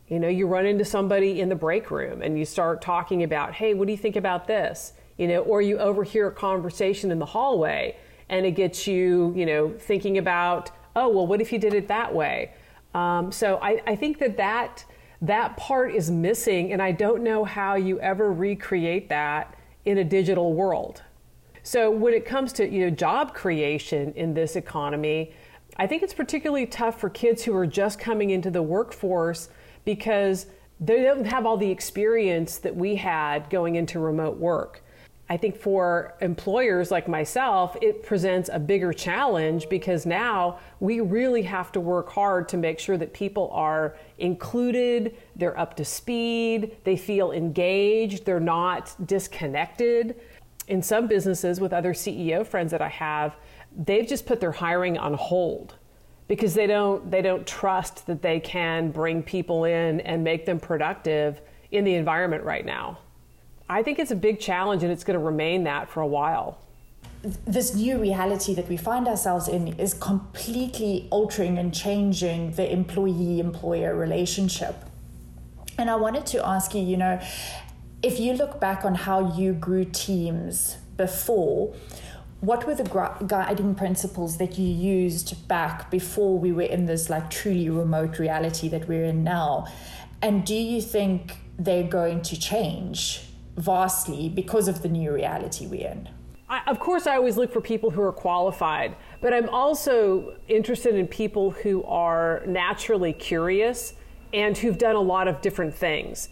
You 0.08 0.20
know, 0.20 0.28
you 0.28 0.48
run 0.48 0.66
into 0.66 0.86
somebody 0.86 1.40
in 1.40 1.50
the 1.50 1.56
break 1.56 1.92
room 1.92 2.22
and 2.22 2.38
you 2.38 2.46
start 2.46 2.82
talking 2.82 3.24
about, 3.24 3.54
hey, 3.54 3.74
what 3.74 3.86
do 3.86 3.92
you 3.92 3.98
think 3.98 4.16
about 4.16 4.48
this? 4.48 4.94
You 5.18 5.28
know, 5.28 5.40
or 5.42 5.62
you 5.62 5.78
overhear 5.78 6.28
a 6.28 6.32
conversation 6.32 7.12
in 7.12 7.20
the 7.20 7.26
hallway 7.28 7.96
and 8.34 8.48
it 8.48 8.52
gets 8.52 8.88
you, 8.88 9.32
you 9.36 9.46
know, 9.46 9.70
thinking 9.78 10.18
about, 10.18 10.72
oh, 10.96 11.08
well, 11.08 11.28
what 11.28 11.40
if 11.40 11.54
you 11.54 11.60
did 11.60 11.76
it 11.76 11.88
that 11.88 12.14
way? 12.14 12.52
Um, 12.96 13.32
so 13.32 13.60
I, 13.62 13.80
I 13.86 13.96
think 13.96 14.18
that, 14.20 14.38
that 14.38 14.84
that 15.22 15.56
part 15.56 15.94
is 15.94 16.10
missing, 16.10 16.74
and 16.74 16.82
I 16.82 16.92
don't 16.92 17.24
know 17.24 17.46
how 17.46 17.76
you 17.76 18.00
ever 18.00 18.34
recreate 18.34 19.08
that 19.10 19.56
in 19.86 20.00
a 20.00 20.04
digital 20.04 20.54
world. 20.54 21.04
So 21.62 21.92
when 21.92 22.14
it 22.14 22.26
comes 22.26 22.52
to 22.54 22.68
you 22.68 22.86
know 22.86 22.90
job 22.90 23.34
creation 23.36 24.12
in 24.16 24.34
this 24.34 24.56
economy, 24.56 25.32
I 25.78 25.86
think 25.88 26.02
it's 26.02 26.14
particularly 26.14 26.66
tough 26.66 27.00
for 27.00 27.10
kids 27.10 27.44
who 27.44 27.56
are 27.56 27.68
just 27.68 28.00
coming 28.00 28.32
into 28.32 28.50
the 28.50 28.64
workforce 28.64 29.50
because 29.86 30.48
they 30.80 31.04
don't 31.04 31.26
have 31.26 31.46
all 31.46 31.58
the 31.58 31.70
experience 31.70 32.58
that 32.58 32.76
we 32.76 32.96
had 32.96 33.50
going 33.50 33.76
into 33.76 34.00
remote 34.00 34.38
work. 34.38 34.83
I 35.34 35.38
think 35.38 35.58
for 35.58 36.14
employers 36.22 36.92
like 36.92 37.08
myself, 37.08 37.76
it 37.82 38.04
presents 38.04 38.52
a 38.54 38.60
bigger 38.60 38.94
challenge 38.94 39.68
because 39.68 40.06
now 40.06 40.60
we 40.80 41.00
really 41.00 41.42
have 41.42 41.72
to 41.72 41.80
work 41.80 42.10
hard 42.10 42.48
to 42.50 42.58
make 42.58 42.78
sure 42.78 42.98
that 43.00 43.14
people 43.14 43.50
are 43.52 43.98
included, 44.20 45.18
they're 45.36 45.58
up 45.58 45.76
to 45.78 45.86
speed, 45.86 46.78
they 46.84 46.96
feel 46.96 47.32
engaged, 47.32 48.26
they're 48.26 48.40
not 48.40 48.96
disconnected. 49.08 50.22
In 50.68 50.84
some 50.84 51.08
businesses, 51.08 51.60
with 51.60 51.74
other 51.74 51.94
CEO 51.96 52.46
friends 52.46 52.70
that 52.70 52.84
I 52.84 52.90
have, 52.90 53.36
they've 53.76 54.08
just 54.08 54.28
put 54.28 54.40
their 54.40 54.52
hiring 54.52 55.00
on 55.00 55.16
hold 55.16 55.74
because 56.28 56.54
they 56.54 56.68
don't 56.68 57.10
they 57.10 57.24
don't 57.24 57.48
trust 57.48 58.06
that 58.06 58.22
they 58.22 58.40
can 58.40 58.92
bring 58.92 59.24
people 59.24 59.66
in 59.66 60.00
and 60.02 60.24
make 60.24 60.46
them 60.46 60.60
productive 60.60 61.42
in 61.72 61.84
the 61.86 61.96
environment 61.96 62.44
right 62.44 62.68
now. 62.68 63.00
I 63.70 63.82
think 63.82 64.00
it's 64.00 64.12
a 64.12 64.16
big 64.16 64.40
challenge 64.40 64.84
and 64.84 64.92
it's 64.92 65.04
going 65.04 65.18
to 65.18 65.26
remain 65.26 65.64
that 65.64 65.90
for 65.90 66.02
a 66.02 66.08
while. 66.08 66.60
This 67.46 67.74
new 67.74 67.98
reality 67.98 68.54
that 68.56 68.68
we 68.68 68.76
find 68.76 69.08
ourselves 69.08 69.48
in 69.48 69.80
is 69.80 69.94
completely 69.94 71.08
altering 71.10 71.58
and 71.58 71.74
changing 71.74 72.52
the 72.52 72.70
employee 72.70 73.40
employer 73.40 73.96
relationship. 73.96 74.76
And 75.78 75.90
I 75.90 75.96
wanted 75.96 76.26
to 76.28 76.46
ask 76.46 76.76
you, 76.76 76.82
you 76.82 76.98
know, 76.98 77.22
if 78.04 78.20
you 78.20 78.34
look 78.34 78.60
back 78.60 78.84
on 78.84 78.96
how 78.96 79.34
you 79.36 79.54
grew 79.54 79.86
teams 79.86 80.78
before, 80.98 81.74
what 82.42 82.68
were 82.68 82.76
the 82.76 82.84
guiding 83.26 83.74
principles 83.74 84.38
that 84.38 84.60
you 84.60 84.68
used 84.68 85.48
back 85.48 85.90
before 85.90 86.38
we 86.38 86.52
were 86.52 86.64
in 86.64 86.86
this 86.86 87.10
like 87.10 87.30
truly 87.30 87.70
remote 87.70 88.20
reality 88.20 88.68
that 88.68 88.90
we're 88.90 89.06
in 89.06 89.24
now? 89.24 89.66
And 90.22 90.46
do 90.46 90.54
you 90.54 90.82
think 90.82 91.38
they're 91.58 91.88
going 91.88 92.22
to 92.24 92.38
change? 92.38 93.30
Vastly 93.58 94.30
because 94.30 94.68
of 94.68 94.82
the 94.82 94.90
new 94.90 95.12
reality 95.12 95.68
we're 95.68 95.88
in. 95.88 96.10
I, 96.50 96.62
of 96.68 96.80
course, 96.80 97.08
I 97.08 97.16
always 97.16 97.38
look 97.38 97.52
for 97.52 97.62
people 97.62 97.92
who 97.92 98.02
are 98.02 98.12
qualified, 98.12 98.96
but 99.22 99.34
I'm 99.34 99.50
also 99.50 100.36
interested 100.48 100.96
in 100.96 101.08
people 101.08 101.52
who 101.52 101.84
are 101.84 102.44
naturally 102.46 103.14
curious 103.14 103.94
and 104.34 104.58
who've 104.58 104.78
done 104.78 104.96
a 104.96 105.02
lot 105.02 105.28
of 105.28 105.42
different 105.42 105.74
things. 105.74 106.30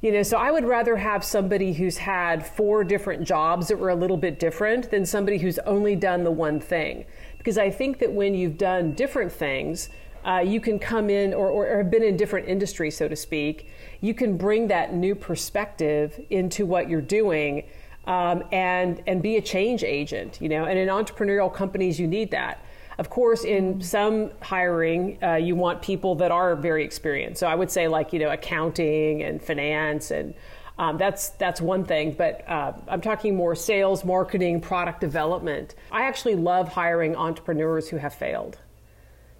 You 0.00 0.10
know, 0.10 0.24
so 0.24 0.36
I 0.36 0.50
would 0.50 0.64
rather 0.64 0.96
have 0.96 1.22
somebody 1.22 1.72
who's 1.72 1.96
had 1.96 2.44
four 2.44 2.82
different 2.82 3.22
jobs 3.22 3.68
that 3.68 3.78
were 3.78 3.90
a 3.90 3.94
little 3.94 4.16
bit 4.16 4.40
different 4.40 4.90
than 4.90 5.06
somebody 5.06 5.38
who's 5.38 5.60
only 5.60 5.94
done 5.94 6.24
the 6.24 6.30
one 6.30 6.58
thing. 6.58 7.04
Because 7.38 7.56
I 7.56 7.70
think 7.70 7.98
that 8.00 8.12
when 8.12 8.34
you've 8.34 8.58
done 8.58 8.94
different 8.94 9.30
things, 9.30 9.90
uh, 10.24 10.42
you 10.44 10.60
can 10.60 10.78
come 10.78 11.10
in 11.10 11.34
or, 11.34 11.48
or, 11.48 11.76
have 11.78 11.90
been 11.90 12.02
in 12.02 12.16
different 12.16 12.48
industries, 12.48 12.96
so 12.96 13.08
to 13.08 13.16
speak, 13.16 13.70
you 14.00 14.14
can 14.14 14.36
bring 14.36 14.68
that 14.68 14.94
new 14.94 15.14
perspective 15.14 16.20
into 16.30 16.64
what 16.64 16.88
you're 16.88 17.00
doing 17.00 17.64
um, 18.06 18.44
and, 18.52 19.02
and 19.06 19.22
be 19.22 19.36
a 19.36 19.42
change 19.42 19.84
agent, 19.84 20.40
you 20.40 20.48
know, 20.48 20.64
and 20.64 20.78
in 20.78 20.88
entrepreneurial 20.88 21.52
companies, 21.52 21.98
you 21.98 22.06
need 22.06 22.30
that. 22.30 22.64
Of 22.98 23.10
course, 23.10 23.44
in 23.44 23.80
some 23.80 24.30
hiring, 24.42 25.18
uh, 25.22 25.34
you 25.34 25.56
want 25.56 25.82
people 25.82 26.14
that 26.16 26.30
are 26.30 26.54
very 26.54 26.84
experienced. 26.84 27.40
So 27.40 27.46
I 27.46 27.54
would 27.54 27.70
say 27.70 27.88
like, 27.88 28.12
you 28.12 28.18
know, 28.18 28.30
accounting 28.30 29.22
and 29.22 29.42
finance 29.42 30.10
and 30.10 30.34
um, 30.78 30.96
that's 30.96 31.30
that's 31.30 31.60
one 31.60 31.84
thing, 31.84 32.12
but 32.12 32.48
uh, 32.48 32.72
I'm 32.88 33.02
talking 33.02 33.36
more 33.36 33.54
sales, 33.54 34.04
marketing, 34.04 34.60
product 34.60 35.00
development. 35.00 35.74
I 35.90 36.04
actually 36.04 36.34
love 36.34 36.68
hiring 36.68 37.14
entrepreneurs 37.14 37.88
who 37.88 37.98
have 37.98 38.14
failed 38.14 38.58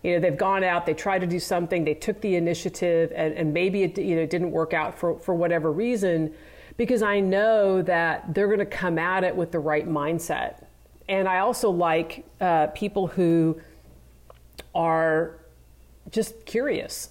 you 0.03 0.13
know 0.13 0.21
they've 0.21 0.37
gone 0.37 0.65
out 0.65 0.87
they 0.87 0.95
tried 0.95 1.21
to 1.21 1.27
do 1.27 1.39
something 1.39 1.85
they 1.85 1.95
took 1.95 2.21
the 2.21 2.37
initiative 2.37 3.13
and, 3.15 3.35
and 3.35 3.53
maybe 3.53 3.83
it 3.83 3.99
you 3.99 4.17
know 4.17 4.27
didn't 4.27 4.51
work 4.51 4.73
out 4.73 4.99
for, 4.99 5.19
for 5.19 5.35
whatever 5.35 5.73
reason 5.73 6.33
because 6.77 7.03
i 7.03 7.21
know 7.21 7.83
that 7.83 8.35
they're 8.35 8.49
going 8.49 8.59
to 8.59 8.67
come 8.67 8.99
at 8.99 9.25
it 9.25 9.35
with 9.35 9.53
the 9.53 9.59
right 9.59 9.89
mindset 9.89 10.65
and 11.09 11.29
i 11.29 11.39
also 11.39 11.71
like 11.71 12.25
uh, 12.41 12.67
people 12.69 13.07
who 13.07 13.61
are 14.75 15.39
just 16.11 16.45
curious 16.47 17.11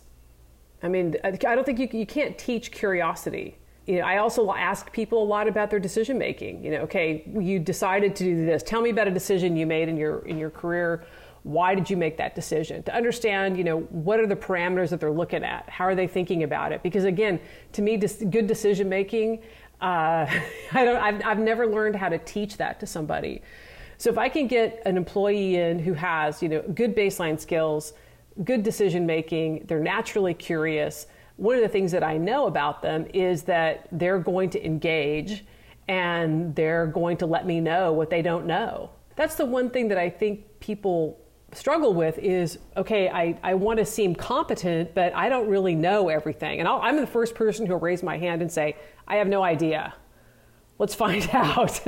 i 0.83 0.87
mean 0.87 1.15
i 1.23 1.31
don't 1.31 1.65
think 1.65 1.79
you, 1.79 1.89
you 1.97 2.05
can't 2.05 2.37
teach 2.37 2.71
curiosity 2.71 3.57
you 3.87 3.97
know, 3.97 4.05
I 4.05 4.17
also 4.17 4.53
ask 4.53 4.91
people 4.91 5.23
a 5.23 5.25
lot 5.25 5.47
about 5.47 5.71
their 5.71 5.79
decision 5.79 6.17
making. 6.17 6.63
You 6.63 6.71
know, 6.71 6.77
okay, 6.81 7.23
you 7.27 7.57
decided 7.57 8.15
to 8.17 8.23
do 8.23 8.45
this. 8.45 8.61
Tell 8.61 8.79
me 8.79 8.91
about 8.91 9.07
a 9.07 9.11
decision 9.11 9.57
you 9.57 9.65
made 9.65 9.89
in 9.89 9.97
your 9.97 10.19
in 10.19 10.37
your 10.37 10.51
career 10.51 11.03
why 11.43 11.73
did 11.73 11.89
you 11.89 11.97
make 11.97 12.17
that 12.17 12.35
decision? 12.35 12.83
To 12.83 12.95
understand 12.95 13.57
you 13.57 13.63
know 13.63 13.79
what 13.79 14.19
are 14.19 14.27
the 14.27 14.35
parameters 14.35 14.89
that 14.89 14.99
they're 14.99 15.11
looking 15.11 15.43
at? 15.43 15.69
How 15.69 15.85
are 15.85 15.95
they 15.95 16.07
thinking 16.07 16.43
about 16.43 16.71
it? 16.71 16.83
Because 16.83 17.03
again 17.03 17.39
to 17.73 17.81
me 17.81 17.97
good 17.97 18.47
decision 18.47 18.89
making 18.89 19.41
uh, 19.81 20.27
I 20.73 20.85
don't, 20.85 20.97
I've, 20.97 21.25
I've 21.25 21.39
never 21.39 21.65
learned 21.65 21.95
how 21.95 22.09
to 22.09 22.19
teach 22.19 22.57
that 22.57 22.79
to 22.81 22.87
somebody. 22.87 23.41
So 23.97 24.09
if 24.09 24.17
i 24.17 24.29
can 24.29 24.47
get 24.47 24.81
an 24.87 24.97
employee 24.97 25.57
in 25.57 25.77
who 25.77 25.93
has 25.93 26.41
you 26.41 26.49
know 26.49 26.61
good 26.73 26.95
baseline 26.95 27.39
skills 27.39 27.93
good 28.43 28.63
decision 28.63 29.05
making 29.05 29.65
they're 29.67 29.79
naturally 29.79 30.33
curious 30.33 31.05
one 31.35 31.55
of 31.55 31.61
the 31.61 31.69
things 31.69 31.91
that 31.91 32.03
i 32.03 32.17
know 32.17 32.47
about 32.47 32.81
them 32.81 33.05
is 33.13 33.43
that 33.43 33.87
they're 33.91 34.17
going 34.17 34.49
to 34.49 34.65
engage 34.65 35.45
and 35.87 36.55
they're 36.55 36.87
going 36.87 37.17
to 37.17 37.25
let 37.25 37.45
me 37.45 37.59
know 37.59 37.91
what 37.91 38.09
they 38.09 38.21
don't 38.21 38.45
know. 38.45 38.89
That's 39.17 39.35
the 39.35 39.45
one 39.45 39.69
thing 39.69 39.87
that 39.89 39.97
i 39.97 40.09
think 40.09 40.59
people 40.59 41.19
struggle 41.53 41.93
with 41.93 42.17
is 42.19 42.59
okay, 42.77 43.09
I, 43.09 43.37
I 43.43 43.53
want 43.53 43.79
to 43.79 43.85
seem 43.85 44.15
competent, 44.15 44.93
but 44.93 45.13
I 45.15 45.29
don't 45.29 45.47
really 45.47 45.75
know 45.75 46.09
everything. 46.09 46.59
And 46.59 46.67
i 46.67 46.89
am 46.89 46.97
the 46.97 47.07
first 47.07 47.35
person 47.35 47.65
who'll 47.65 47.79
raise 47.79 48.03
my 48.03 48.17
hand 48.17 48.41
and 48.41 48.51
say, 48.51 48.75
I 49.07 49.17
have 49.17 49.27
no 49.27 49.43
idea. 49.43 49.93
Let's 50.79 50.95
find 50.95 51.29
out. 51.33 51.85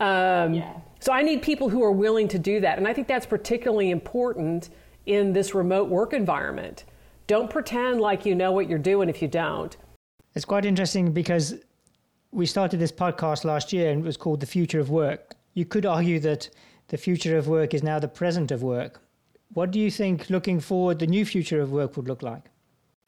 um, 0.00 0.54
yeah. 0.54 0.74
So 1.00 1.12
I 1.12 1.22
need 1.22 1.42
people 1.42 1.68
who 1.68 1.82
are 1.82 1.92
willing 1.92 2.28
to 2.28 2.38
do 2.38 2.60
that. 2.60 2.78
And 2.78 2.88
I 2.88 2.92
think 2.92 3.06
that's 3.06 3.26
particularly 3.26 3.90
important 3.90 4.70
in 5.06 5.32
this 5.32 5.54
remote 5.54 5.88
work 5.88 6.12
environment. 6.12 6.84
Don't 7.26 7.50
pretend 7.50 8.00
like 8.00 8.24
you 8.26 8.34
know 8.34 8.52
what 8.52 8.68
you're 8.68 8.78
doing 8.78 9.08
if 9.08 9.20
you 9.22 9.28
don't. 9.28 9.76
It's 10.34 10.44
quite 10.44 10.64
interesting 10.64 11.12
because 11.12 11.54
we 12.30 12.46
started 12.46 12.78
this 12.78 12.92
podcast 12.92 13.44
last 13.44 13.72
year 13.72 13.90
and 13.90 14.02
it 14.02 14.06
was 14.06 14.16
called 14.16 14.40
The 14.40 14.46
Future 14.46 14.80
of 14.80 14.90
Work. 14.90 15.34
You 15.54 15.64
could 15.64 15.86
argue 15.86 16.20
that 16.20 16.50
the 16.88 16.96
future 16.96 17.36
of 17.36 17.48
work 17.48 17.74
is 17.74 17.82
now 17.82 17.98
the 17.98 18.08
present 18.08 18.50
of 18.50 18.62
work. 18.62 19.00
What 19.52 19.70
do 19.70 19.80
you 19.80 19.90
think, 19.90 20.28
looking 20.30 20.60
forward, 20.60 20.98
the 20.98 21.06
new 21.06 21.24
future 21.24 21.60
of 21.60 21.72
work 21.72 21.96
would 21.96 22.08
look 22.08 22.22
like? 22.22 22.44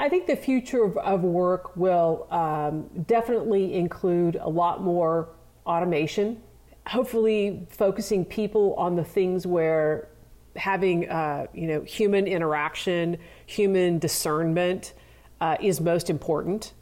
I 0.00 0.08
think 0.08 0.26
the 0.26 0.36
future 0.36 0.84
of, 0.84 0.96
of 0.98 1.22
work 1.22 1.76
will 1.76 2.26
um, 2.30 2.88
definitely 3.06 3.74
include 3.74 4.36
a 4.36 4.48
lot 4.48 4.82
more 4.82 5.28
automation. 5.66 6.40
hopefully 6.88 7.66
focusing 7.68 8.24
people 8.24 8.74
on 8.74 8.96
the 8.96 9.04
things 9.04 9.46
where 9.46 10.08
having 10.56 11.08
uh, 11.08 11.46
you 11.52 11.66
know 11.66 11.82
human 11.82 12.26
interaction, 12.26 13.16
human 13.46 13.98
discernment 13.98 14.94
uh, 15.40 15.56
is 15.60 15.80
most 15.80 16.10
important, 16.10 16.72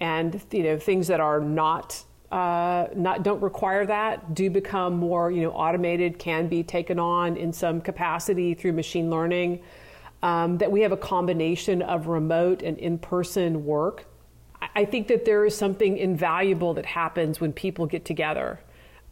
and 0.00 0.40
you 0.52 0.62
know 0.62 0.78
things 0.78 1.06
that 1.08 1.20
are 1.20 1.40
not 1.40 2.04
uh, 2.30 2.88
not 2.94 3.22
don't 3.22 3.40
require 3.40 3.86
that 3.86 4.34
do 4.34 4.50
become 4.50 4.96
more 4.96 5.30
you 5.30 5.42
know 5.42 5.50
automated, 5.50 6.18
can 6.18 6.48
be 6.48 6.62
taken 6.62 6.98
on 6.98 7.36
in 7.36 7.52
some 7.52 7.80
capacity 7.80 8.54
through 8.54 8.72
machine 8.72 9.10
learning. 9.10 9.60
Um, 10.20 10.58
that 10.58 10.72
we 10.72 10.80
have 10.80 10.90
a 10.90 10.96
combination 10.96 11.80
of 11.80 12.08
remote 12.08 12.62
and 12.62 12.76
in-person 12.78 13.64
work. 13.64 14.06
I 14.74 14.84
think 14.84 15.06
that 15.08 15.24
there 15.24 15.46
is 15.46 15.56
something 15.56 15.96
invaluable 15.96 16.74
that 16.74 16.86
happens 16.86 17.40
when 17.40 17.52
people 17.52 17.86
get 17.86 18.04
together. 18.04 18.58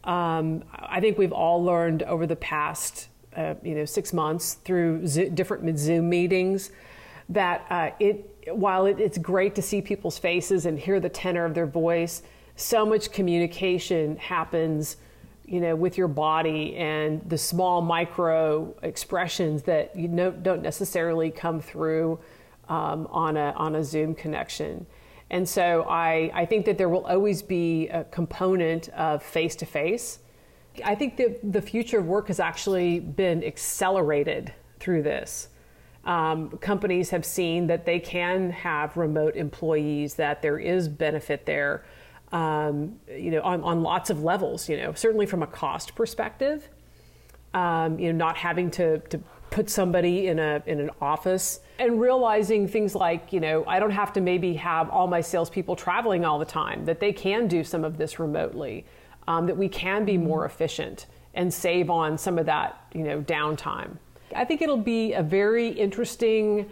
Um, 0.03 0.65
I 0.73 0.99
think 0.99 1.17
we've 1.17 1.31
all 1.31 1.63
learned 1.63 2.03
over 2.03 2.27
the 2.27 2.35
past 2.35 3.07
uh, 3.35 3.55
you 3.63 3.75
know 3.75 3.85
six 3.85 4.13
months 4.13 4.55
through 4.65 5.07
different 5.33 5.77
Zoom 5.79 6.09
meetings 6.09 6.71
that 7.29 7.65
uh, 7.69 7.91
it 7.99 8.33
while 8.53 8.85
it, 8.85 8.99
it's 8.99 9.17
great 9.17 9.55
to 9.55 9.61
see 9.61 9.81
people's 9.81 10.17
faces 10.17 10.65
and 10.65 10.79
hear 10.79 10.99
the 10.99 11.09
tenor 11.09 11.45
of 11.45 11.53
their 11.53 11.65
voice, 11.65 12.21
so 12.57 12.85
much 12.85 13.11
communication 13.11 14.17
happens 14.17 14.97
you 15.45 15.61
know 15.61 15.73
with 15.73 15.97
your 15.97 16.09
body 16.09 16.75
and 16.75 17.21
the 17.29 17.37
small 17.37 17.81
micro 17.81 18.75
expressions 18.83 19.63
that 19.63 19.95
you 19.95 20.09
know 20.09 20.29
don't 20.31 20.61
necessarily 20.61 21.31
come 21.31 21.61
through 21.61 22.19
um, 22.67 23.07
on 23.11 23.37
a 23.37 23.53
on 23.55 23.75
a 23.75 23.83
Zoom 23.83 24.13
connection. 24.13 24.85
And 25.29 25.47
so 25.47 25.85
I, 25.89 26.31
I 26.33 26.45
think 26.45 26.65
that 26.65 26.77
there 26.77 26.87
will 26.87 27.05
always 27.05 27.41
be 27.41 27.89
a 27.89 28.05
component 28.05 28.87
of 28.89 29.21
face 29.21 29.57
to 29.57 29.65
face 29.65 30.19
I 30.83 30.95
think 30.95 31.17
that 31.17 31.39
the 31.51 31.61
future 31.61 31.99
of 31.99 32.05
work 32.05 32.27
has 32.27 32.39
actually 32.39 32.99
been 32.99 33.43
accelerated 33.43 34.53
through 34.79 35.03
this. 35.03 35.49
Um, 36.05 36.51
companies 36.59 37.09
have 37.09 37.25
seen 37.25 37.67
that 37.67 37.85
they 37.85 37.99
can 37.99 38.51
have 38.51 38.95
remote 38.95 39.35
employees, 39.35 40.15
that 40.15 40.41
there 40.41 40.57
is 40.57 40.87
benefit 40.87 41.45
there, 41.45 41.83
um, 42.31 42.99
you 43.09 43.31
know, 43.31 43.41
on, 43.41 43.61
on 43.63 43.81
lots 43.81 44.09
of 44.09 44.23
levels. 44.23 44.69
You 44.69 44.77
know, 44.77 44.93
certainly 44.93 45.25
from 45.25 45.43
a 45.43 45.47
cost 45.47 45.95
perspective, 45.95 46.67
um, 47.53 47.99
you 47.99 48.11
know, 48.11 48.17
not 48.17 48.37
having 48.37 48.71
to, 48.71 48.99
to 48.99 49.19
put 49.49 49.69
somebody 49.69 50.27
in 50.27 50.39
a 50.39 50.61
in 50.65 50.79
an 50.79 50.89
office 51.01 51.61
and 51.79 52.01
realizing 52.01 52.67
things 52.67 52.93
like 52.95 53.31
you 53.31 53.39
know 53.39 53.63
I 53.65 53.79
don't 53.79 53.91
have 53.91 54.11
to 54.13 54.21
maybe 54.21 54.53
have 54.55 54.89
all 54.89 55.07
my 55.07 55.21
salespeople 55.21 55.75
traveling 55.75 56.25
all 56.25 56.37
the 56.39 56.45
time 56.45 56.85
that 56.85 56.99
they 56.99 57.13
can 57.13 57.47
do 57.47 57.63
some 57.63 57.83
of 57.83 57.97
this 57.97 58.19
remotely 58.19 58.85
um, 59.27 59.45
that 59.47 59.55
we 59.55 59.69
can 59.69 60.05
be 60.05 60.17
more 60.17 60.45
efficient 60.45 61.05
and 61.33 61.53
save 61.53 61.89
on 61.89 62.17
some 62.17 62.37
of 62.37 62.45
that 62.47 62.81
you 62.93 63.03
know 63.03 63.21
downtime. 63.21 63.97
I 64.35 64.43
think 64.43 64.61
it'll 64.61 64.77
be 64.77 65.13
a 65.13 65.23
very 65.23 65.69
interesting 65.69 66.69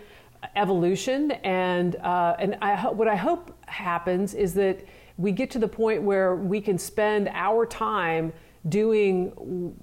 evolution, 0.56 1.32
and 1.32 1.96
uh, 1.98 2.36
and 2.40 2.58
I 2.62 2.76
ho- 2.76 2.92
what 2.92 3.08
I 3.08 3.16
hope 3.16 3.56
happens 3.68 4.34
is 4.34 4.54
that 4.56 4.86
we 5.18 5.32
get 5.32 5.52
to 5.52 5.60
the 5.60 5.68
point 5.68 6.02
where 6.04 6.36
we 6.36 6.62
can 6.62 6.78
spend 6.78 7.30
our 7.34 7.66
time 7.66 8.34
doing 8.68 9.28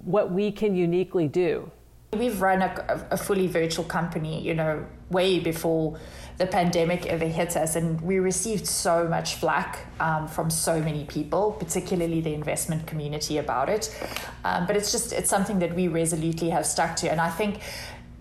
what 0.03 0.31
we 0.31 0.51
can 0.51 0.75
uniquely 0.75 1.27
do. 1.27 1.71
We've 2.11 2.39
run 2.41 2.61
a, 2.61 3.07
a 3.09 3.17
fully 3.17 3.47
virtual 3.47 3.85
company, 3.85 4.39
you 4.41 4.53
know, 4.53 4.85
way 5.09 5.39
before 5.39 5.99
the 6.37 6.45
pandemic 6.45 7.07
ever 7.07 7.25
hit 7.25 7.57
us. 7.57 7.75
And 7.75 7.99
we 8.01 8.19
received 8.19 8.67
so 8.67 9.07
much 9.07 9.35
flack 9.35 9.87
um, 9.99 10.27
from 10.27 10.51
so 10.51 10.79
many 10.79 11.05
people, 11.05 11.53
particularly 11.53 12.21
the 12.21 12.33
investment 12.33 12.85
community 12.85 13.37
about 13.39 13.69
it. 13.69 13.95
Um, 14.43 14.67
but 14.67 14.75
it's 14.75 14.91
just, 14.91 15.11
it's 15.11 15.29
something 15.29 15.57
that 15.59 15.73
we 15.75 15.87
resolutely 15.87 16.51
have 16.51 16.67
stuck 16.67 16.95
to. 16.97 17.09
And 17.11 17.19
I 17.19 17.31
think 17.31 17.61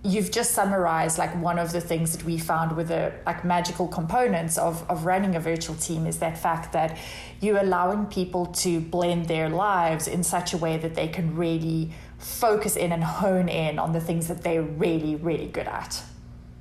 you've 0.04 0.32
just 0.32 0.50
summarized 0.50 1.16
like 1.16 1.32
one 1.40 1.58
of 1.58 1.72
the 1.72 1.80
things 1.80 2.16
that 2.16 2.24
we 2.24 2.36
found 2.36 2.76
with 2.76 2.88
the 2.88 3.12
like 3.24 3.44
magical 3.44 3.86
components 3.86 4.58
of, 4.58 4.88
of 4.90 5.06
running 5.06 5.36
a 5.36 5.40
virtual 5.40 5.76
team 5.76 6.06
is 6.06 6.18
that 6.18 6.36
fact 6.36 6.72
that 6.72 6.98
you're 7.40 7.58
allowing 7.58 8.06
people 8.06 8.46
to 8.46 8.80
blend 8.80 9.28
their 9.28 9.48
lives 9.48 10.08
in 10.08 10.24
such 10.24 10.52
a 10.52 10.56
way 10.56 10.76
that 10.76 10.96
they 10.96 11.06
can 11.06 11.36
really 11.36 11.92
focus 12.18 12.76
in 12.76 12.90
and 12.90 13.04
hone 13.04 13.48
in 13.48 13.78
on 13.78 13.92
the 13.92 14.00
things 14.00 14.26
that 14.26 14.42
they're 14.42 14.62
really 14.62 15.14
really 15.14 15.46
good 15.46 15.68
at 15.68 16.02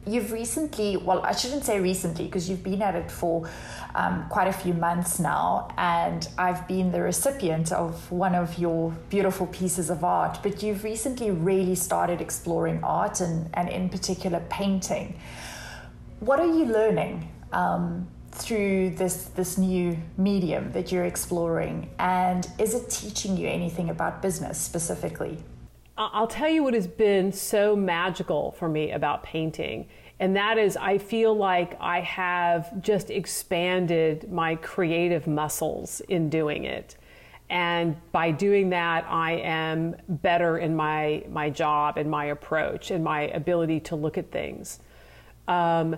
You've 0.08 0.32
recently, 0.32 0.98
well, 0.98 1.22
I 1.24 1.34
shouldn't 1.34 1.64
say 1.64 1.80
recently 1.80 2.26
because 2.26 2.50
you've 2.50 2.64
been 2.64 2.82
at 2.82 2.96
it 2.96 3.12
for 3.12 3.48
um, 3.94 4.26
quite 4.30 4.48
a 4.48 4.54
few 4.54 4.74
months 4.74 5.20
now, 5.20 5.68
and 5.78 6.28
I've 6.40 6.68
been 6.68 6.92
the 6.92 7.02
recipient 7.02 7.72
of 7.72 8.12
one 8.12 8.34
of 8.34 8.58
your 8.58 8.90
beautiful 9.10 9.46
pieces 9.46 9.92
of 9.92 10.04
art. 10.04 10.40
But 10.42 10.64
you've 10.64 10.84
recently 10.84 11.30
really 11.30 11.76
started 11.76 12.20
exploring 12.20 12.84
art 12.84 13.22
and, 13.22 13.48
and 13.54 13.70
in 13.70 13.90
particular, 13.90 14.40
painting. 14.50 15.20
What 16.20 16.40
are 16.40 16.48
you 16.48 16.66
learning 16.66 17.30
um, 17.52 18.08
through 18.32 18.92
this, 18.92 19.26
this 19.36 19.60
new 19.60 19.96
medium 20.18 20.72
that 20.72 20.92
you're 20.92 21.06
exploring? 21.06 21.92
And 22.00 22.48
is 22.58 22.74
it 22.74 22.90
teaching 22.90 23.38
you 23.38 23.48
anything 23.48 23.92
about 23.92 24.24
business 24.24 24.60
specifically? 24.60 25.44
I'll 26.14 26.28
tell 26.28 26.50
you 26.50 26.64
what 26.64 26.74
has 26.74 26.88
been 26.88 27.32
so 27.32 27.76
magical 27.76 28.54
for 28.54 28.68
me 28.68 28.92
about 28.92 29.24
painting. 29.24 29.88
And 30.20 30.36
that 30.36 30.58
is, 30.58 30.78
I 30.78 30.98
feel 30.98 31.36
like 31.36 31.78
I 31.80 32.00
have 32.02 32.82
just 32.82 33.10
expanded 33.10 34.32
my 34.32 34.56
creative 34.56 35.28
muscles 35.28 36.00
in 36.02 36.30
doing 36.30 36.64
it. 36.64 36.96
And 37.50 37.98
by 38.12 38.32
doing 38.32 38.70
that, 38.70 39.06
I 39.10 39.34
am 39.34 39.96
better 40.08 40.58
in 40.58 40.76
my, 40.76 41.26
my 41.30 41.50
job 41.50 41.98
and 41.98 42.10
my 42.10 42.26
approach 42.26 42.92
and 42.92 43.04
my 43.04 43.24
ability 43.24 43.82
to 43.82 43.96
look 43.96 44.18
at 44.18 44.32
things. 44.32 44.80
Um, 45.48 45.98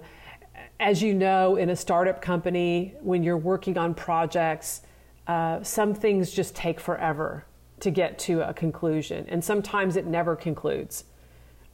as 0.80 1.02
you 1.04 1.14
know, 1.14 1.58
in 1.58 1.70
a 1.70 1.76
startup 1.76 2.22
company, 2.22 2.96
when 3.02 3.24
you're 3.24 3.38
working 3.38 3.78
on 3.78 3.94
projects, 3.94 4.82
uh, 5.28 5.62
some 5.62 5.94
things 5.94 6.32
just 6.32 6.56
take 6.56 6.80
forever 6.80 7.46
to 7.84 7.92
get 7.92 8.18
to 8.20 8.48
a 8.48 8.54
conclusion, 8.54 9.26
and 9.30 9.44
sometimes 9.44 9.96
it 9.96 10.06
never 10.06 10.36
concludes. 10.36 11.06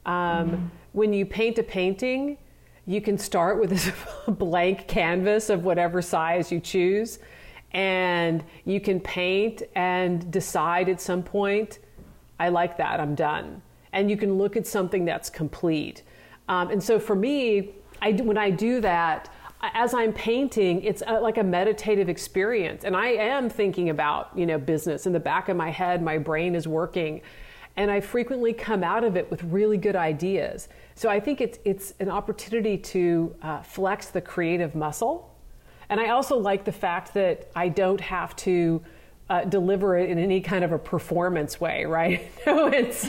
Um, 0.06 0.14
mm-hmm. 0.14 0.66
When 0.92 1.12
you 1.12 1.24
paint 1.26 1.58
a 1.58 1.62
painting, 1.62 2.38
you 2.86 3.00
can 3.00 3.16
start 3.18 3.60
with 3.60 3.70
this 3.74 3.90
blank 4.28 4.88
canvas 4.88 5.50
of 5.50 5.64
whatever 5.64 6.02
size 6.02 6.50
you 6.52 6.60
choose, 6.60 7.18
and 7.72 8.44
you 8.64 8.80
can 8.80 9.00
paint 9.00 9.62
and 9.74 10.30
decide 10.30 10.88
at 10.88 11.00
some 11.00 11.22
point, 11.22 11.78
I 12.38 12.48
like 12.48 12.76
that, 12.78 12.98
I'm 13.00 13.14
done. 13.14 13.62
And 13.92 14.10
you 14.10 14.16
can 14.16 14.38
look 14.38 14.56
at 14.56 14.66
something 14.66 15.04
that's 15.04 15.30
complete. 15.30 16.02
Um, 16.48 16.70
and 16.70 16.82
so 16.82 16.98
for 16.98 17.14
me, 17.14 17.70
I, 18.02 18.12
when 18.12 18.38
I 18.38 18.50
do 18.50 18.80
that, 18.80 19.28
as 19.62 19.94
I'm 19.94 20.12
painting, 20.12 20.82
it's 20.82 21.02
a, 21.06 21.20
like 21.20 21.38
a 21.38 21.44
meditative 21.44 22.08
experience, 22.08 22.84
and 22.84 22.96
I 22.96 23.08
am 23.08 23.50
thinking 23.50 23.90
about 23.90 24.30
you 24.34 24.46
know 24.46 24.58
business 24.58 25.06
in 25.06 25.12
the 25.12 25.20
back 25.20 25.48
of 25.48 25.56
my 25.56 25.70
head. 25.70 26.02
My 26.02 26.18
brain 26.18 26.54
is 26.54 26.66
working, 26.66 27.20
and 27.76 27.90
I 27.90 28.00
frequently 28.00 28.52
come 28.52 28.82
out 28.82 29.04
of 29.04 29.16
it 29.16 29.30
with 29.30 29.42
really 29.44 29.76
good 29.76 29.96
ideas. 29.96 30.68
So 30.94 31.08
I 31.08 31.20
think 31.20 31.40
it's 31.40 31.58
it's 31.64 31.94
an 32.00 32.08
opportunity 32.08 32.78
to 32.78 33.36
uh, 33.42 33.62
flex 33.62 34.06
the 34.08 34.20
creative 34.20 34.74
muscle, 34.74 35.34
and 35.90 36.00
I 36.00 36.08
also 36.08 36.38
like 36.38 36.64
the 36.64 36.72
fact 36.72 37.14
that 37.14 37.50
I 37.54 37.68
don't 37.68 38.00
have 38.00 38.34
to. 38.36 38.82
Uh, 39.28 39.44
deliver 39.44 39.96
it 39.96 40.10
in 40.10 40.18
any 40.18 40.40
kind 40.40 40.64
of 40.64 40.72
a 40.72 40.78
performance 40.78 41.60
way, 41.60 41.84
right? 41.84 42.32
no, 42.48 42.66
it's 42.66 43.08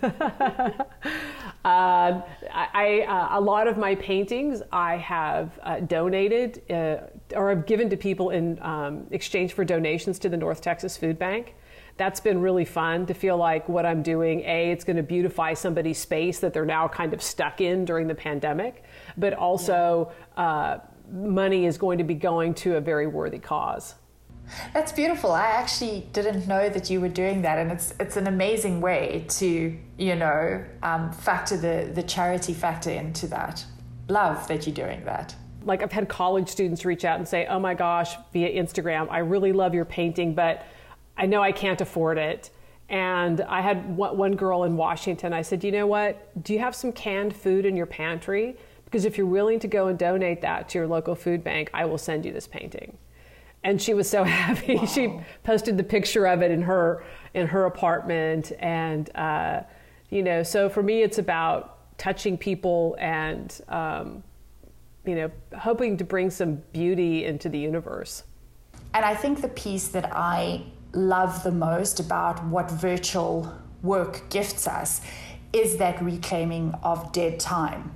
Uh, 1.64 2.20
I, 2.52 3.04
uh, 3.08 3.38
a 3.38 3.40
lot 3.40 3.68
of 3.68 3.78
my 3.78 3.94
paintings 3.94 4.62
I 4.72 4.96
have 4.96 5.60
uh, 5.62 5.80
donated 5.80 6.62
uh, 6.68 7.36
or 7.36 7.50
have 7.50 7.66
given 7.66 7.88
to 7.90 7.96
people 7.96 8.30
in 8.30 8.60
um, 8.62 9.06
exchange 9.12 9.52
for 9.52 9.64
donations 9.64 10.18
to 10.20 10.28
the 10.28 10.36
North 10.36 10.60
Texas 10.60 10.96
Food 10.96 11.18
Bank. 11.20 11.54
That's 11.98 12.18
been 12.18 12.40
really 12.40 12.64
fun 12.64 13.06
to 13.06 13.14
feel 13.14 13.36
like 13.36 13.68
what 13.68 13.86
I'm 13.86 14.02
doing, 14.02 14.40
A, 14.40 14.72
it's 14.72 14.82
going 14.82 14.96
to 14.96 15.02
beautify 15.04 15.54
somebody's 15.54 15.98
space 15.98 16.40
that 16.40 16.52
they're 16.52 16.64
now 16.64 16.88
kind 16.88 17.14
of 17.14 17.22
stuck 17.22 17.60
in 17.60 17.84
during 17.84 18.08
the 18.08 18.14
pandemic, 18.14 18.82
but 19.16 19.32
also 19.34 20.10
uh, 20.36 20.78
money 21.12 21.66
is 21.66 21.78
going 21.78 21.98
to 21.98 22.04
be 22.04 22.14
going 22.14 22.54
to 22.54 22.76
a 22.76 22.80
very 22.80 23.06
worthy 23.06 23.38
cause. 23.38 23.94
That's 24.72 24.92
beautiful. 24.92 25.32
I 25.32 25.46
actually 25.46 26.06
didn't 26.12 26.46
know 26.46 26.68
that 26.68 26.90
you 26.90 27.00
were 27.00 27.08
doing 27.08 27.42
that, 27.42 27.58
and 27.58 27.70
it's 27.70 27.94
it's 28.00 28.16
an 28.16 28.26
amazing 28.26 28.80
way 28.80 29.24
to 29.30 29.76
you 29.98 30.16
know 30.16 30.64
um, 30.82 31.12
factor 31.12 31.56
the 31.56 31.90
the 31.92 32.02
charity 32.02 32.54
factor 32.54 32.90
into 32.90 33.26
that. 33.28 33.64
Love 34.08 34.46
that 34.48 34.66
you're 34.66 34.74
doing 34.74 35.04
that. 35.04 35.34
Like 35.64 35.82
I've 35.82 35.92
had 35.92 36.08
college 36.08 36.48
students 36.48 36.84
reach 36.84 37.04
out 37.04 37.18
and 37.18 37.28
say, 37.28 37.46
"Oh 37.46 37.58
my 37.58 37.74
gosh, 37.74 38.16
via 38.32 38.50
Instagram, 38.62 39.08
I 39.10 39.18
really 39.18 39.52
love 39.52 39.74
your 39.74 39.84
painting, 39.84 40.34
but 40.34 40.66
I 41.16 41.26
know 41.26 41.42
I 41.42 41.52
can't 41.52 41.80
afford 41.80 42.18
it." 42.18 42.50
And 42.88 43.40
I 43.42 43.60
had 43.62 43.96
one 43.96 44.36
girl 44.36 44.64
in 44.64 44.76
Washington. 44.76 45.32
I 45.32 45.42
said, 45.42 45.64
"You 45.64 45.72
know 45.72 45.86
what? 45.86 46.42
Do 46.42 46.52
you 46.52 46.58
have 46.58 46.74
some 46.74 46.92
canned 46.92 47.34
food 47.34 47.64
in 47.64 47.76
your 47.76 47.86
pantry? 47.86 48.56
Because 48.84 49.06
if 49.06 49.16
you're 49.16 49.26
willing 49.26 49.58
to 49.60 49.68
go 49.68 49.86
and 49.86 49.98
donate 49.98 50.42
that 50.42 50.68
to 50.70 50.78
your 50.78 50.86
local 50.86 51.14
food 51.14 51.42
bank, 51.42 51.70
I 51.72 51.86
will 51.86 51.98
send 51.98 52.26
you 52.26 52.32
this 52.32 52.46
painting." 52.46 52.98
And 53.64 53.80
she 53.80 53.94
was 53.94 54.08
so 54.08 54.24
happy. 54.42 54.76
Wow. 54.76 54.86
She 54.86 55.20
posted 55.44 55.76
the 55.76 55.84
picture 55.84 56.26
of 56.26 56.42
it 56.42 56.50
in 56.50 56.62
her 56.62 57.04
in 57.34 57.46
her 57.46 57.64
apartment, 57.66 58.52
and 58.58 59.14
uh, 59.16 59.62
you 60.10 60.22
know, 60.22 60.42
so 60.42 60.68
for 60.68 60.82
me, 60.82 61.02
it's 61.02 61.18
about 61.18 61.98
touching 61.98 62.36
people 62.36 62.96
and 62.98 63.60
um, 63.68 64.22
you 65.04 65.14
know, 65.14 65.30
hoping 65.58 65.96
to 65.96 66.04
bring 66.04 66.30
some 66.30 66.62
beauty 66.72 67.24
into 67.24 67.48
the 67.48 67.58
universe. 67.58 68.24
And 68.94 69.04
I 69.04 69.14
think 69.14 69.40
the 69.40 69.48
piece 69.48 69.88
that 69.88 70.10
I 70.12 70.64
love 70.92 71.42
the 71.42 71.50
most 71.50 71.98
about 71.98 72.44
what 72.46 72.70
virtual 72.70 73.52
work 73.82 74.28
gifts 74.28 74.66
us 74.66 75.00
is 75.52 75.76
that 75.78 76.00
reclaiming 76.02 76.74
of 76.82 77.12
dead 77.12 77.40
time 77.40 77.92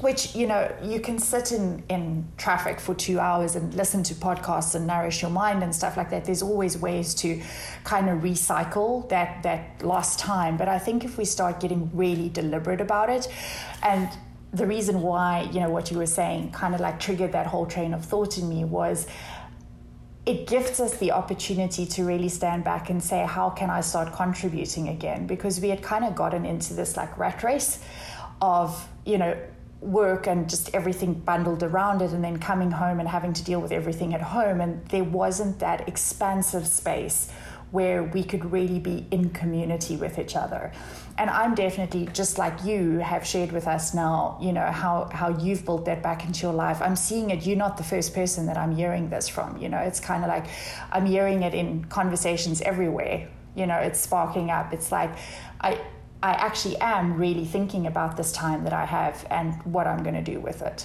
which 0.00 0.34
you 0.34 0.46
know 0.46 0.70
you 0.82 1.00
can 1.00 1.18
sit 1.18 1.52
in 1.52 1.82
in 1.88 2.26
traffic 2.36 2.78
for 2.78 2.94
two 2.94 3.18
hours 3.18 3.56
and 3.56 3.72
listen 3.74 4.02
to 4.02 4.14
podcasts 4.14 4.74
and 4.74 4.86
nourish 4.86 5.22
your 5.22 5.30
mind 5.30 5.62
and 5.62 5.74
stuff 5.74 5.96
like 5.96 6.10
that. 6.10 6.24
There's 6.24 6.42
always 6.42 6.76
ways 6.76 7.14
to 7.16 7.40
kind 7.84 8.10
of 8.10 8.20
recycle 8.20 9.08
that 9.08 9.42
that 9.42 9.82
lost 9.82 10.18
time. 10.18 10.56
But 10.56 10.68
i 10.68 10.78
think 10.78 11.04
if 11.04 11.18
we 11.18 11.24
start 11.24 11.60
getting 11.60 11.90
really 11.94 12.28
deliberate 12.28 12.80
about 12.80 13.08
it 13.10 13.28
and 13.82 14.08
the 14.52 14.66
reason 14.66 15.02
why 15.02 15.48
you 15.52 15.60
know 15.60 15.70
what 15.70 15.90
you 15.90 15.98
were 15.98 16.06
saying 16.06 16.50
kind 16.52 16.74
of 16.74 16.80
like 16.80 16.98
triggered 17.00 17.32
that 17.32 17.46
whole 17.46 17.66
train 17.66 17.92
of 17.92 18.04
thought 18.04 18.38
in 18.38 18.48
me 18.48 18.64
was 18.64 19.06
it 20.24 20.46
gifts 20.48 20.80
us 20.80 20.96
the 20.96 21.12
opportunity 21.12 21.86
to 21.86 22.04
really 22.04 22.28
stand 22.28 22.64
back 22.64 22.90
and 22.90 23.02
say 23.02 23.24
how 23.24 23.48
can 23.50 23.70
i 23.70 23.80
start 23.80 24.12
contributing 24.12 24.88
again? 24.88 25.26
Because 25.26 25.60
we 25.60 25.68
had 25.68 25.82
kind 25.82 26.04
of 26.04 26.14
gotten 26.14 26.44
into 26.44 26.74
this 26.74 26.96
like 26.96 27.16
rat 27.16 27.42
race 27.42 27.78
of 28.40 28.88
you 29.04 29.18
know 29.18 29.36
work 29.86 30.26
and 30.26 30.50
just 30.50 30.74
everything 30.74 31.14
bundled 31.14 31.62
around 31.62 32.02
it, 32.02 32.12
and 32.12 32.22
then 32.22 32.38
coming 32.38 32.70
home 32.70 33.00
and 33.00 33.08
having 33.08 33.32
to 33.32 33.44
deal 33.44 33.60
with 33.60 33.72
everything 33.72 34.14
at 34.14 34.20
home. 34.20 34.60
And 34.60 34.84
there 34.88 35.04
wasn't 35.04 35.60
that 35.60 35.88
expansive 35.88 36.66
space 36.66 37.30
where 37.70 38.04
we 38.04 38.22
could 38.22 38.52
really 38.52 38.78
be 38.78 39.06
in 39.10 39.30
community 39.30 39.96
with 39.96 40.18
each 40.18 40.36
other. 40.36 40.72
And 41.18 41.28
I'm 41.30 41.54
definitely 41.54 42.06
just 42.12 42.38
like 42.38 42.64
you 42.64 42.98
have 42.98 43.26
shared 43.26 43.50
with 43.50 43.66
us 43.66 43.92
now, 43.94 44.38
you 44.40 44.52
know, 44.52 44.66
how, 44.66 45.08
how 45.12 45.36
you've 45.38 45.64
built 45.64 45.84
that 45.86 46.02
back 46.02 46.24
into 46.24 46.42
your 46.42 46.52
life. 46.52 46.80
I'm 46.80 46.94
seeing 46.94 47.30
it. 47.30 47.44
You're 47.46 47.56
not 47.56 47.76
the 47.76 47.82
first 47.82 48.14
person 48.14 48.46
that 48.46 48.56
I'm 48.56 48.74
hearing 48.76 49.10
this 49.10 49.28
from. 49.28 49.56
You 49.56 49.68
know, 49.68 49.78
it's 49.78 49.98
kind 49.98 50.22
of 50.22 50.28
like 50.28 50.46
I'm 50.92 51.06
hearing 51.06 51.42
it 51.42 51.54
in 51.54 51.84
conversations 51.86 52.60
everywhere. 52.60 53.28
You 53.54 53.66
know, 53.66 53.78
it's 53.78 53.98
sparking 53.98 54.50
up. 54.50 54.72
It's 54.72 54.92
like 54.92 55.10
I 55.60 55.80
I 56.26 56.32
actually 56.32 56.76
am 56.78 57.16
really 57.16 57.44
thinking 57.44 57.86
about 57.86 58.16
this 58.16 58.32
time 58.32 58.64
that 58.64 58.72
I 58.72 58.84
have 58.84 59.24
and 59.30 59.62
what 59.62 59.86
I'm 59.86 60.02
going 60.02 60.16
to 60.16 60.22
do 60.22 60.40
with 60.40 60.60
it. 60.60 60.84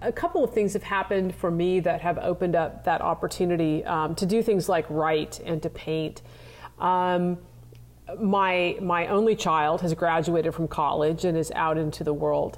A 0.00 0.10
couple 0.10 0.42
of 0.42 0.54
things 0.54 0.72
have 0.72 0.82
happened 0.82 1.34
for 1.34 1.50
me 1.50 1.80
that 1.80 2.00
have 2.00 2.16
opened 2.16 2.56
up 2.56 2.84
that 2.84 3.02
opportunity 3.02 3.84
um, 3.84 4.14
to 4.14 4.24
do 4.24 4.42
things 4.42 4.66
like 4.66 4.86
write 4.88 5.40
and 5.40 5.62
to 5.62 5.68
paint. 5.68 6.22
Um, 6.78 7.36
my 8.18 8.78
my 8.80 9.08
only 9.08 9.36
child 9.36 9.82
has 9.82 9.92
graduated 9.92 10.54
from 10.54 10.68
college 10.68 11.26
and 11.26 11.36
is 11.36 11.52
out 11.54 11.76
into 11.76 12.02
the 12.02 12.14
world, 12.14 12.56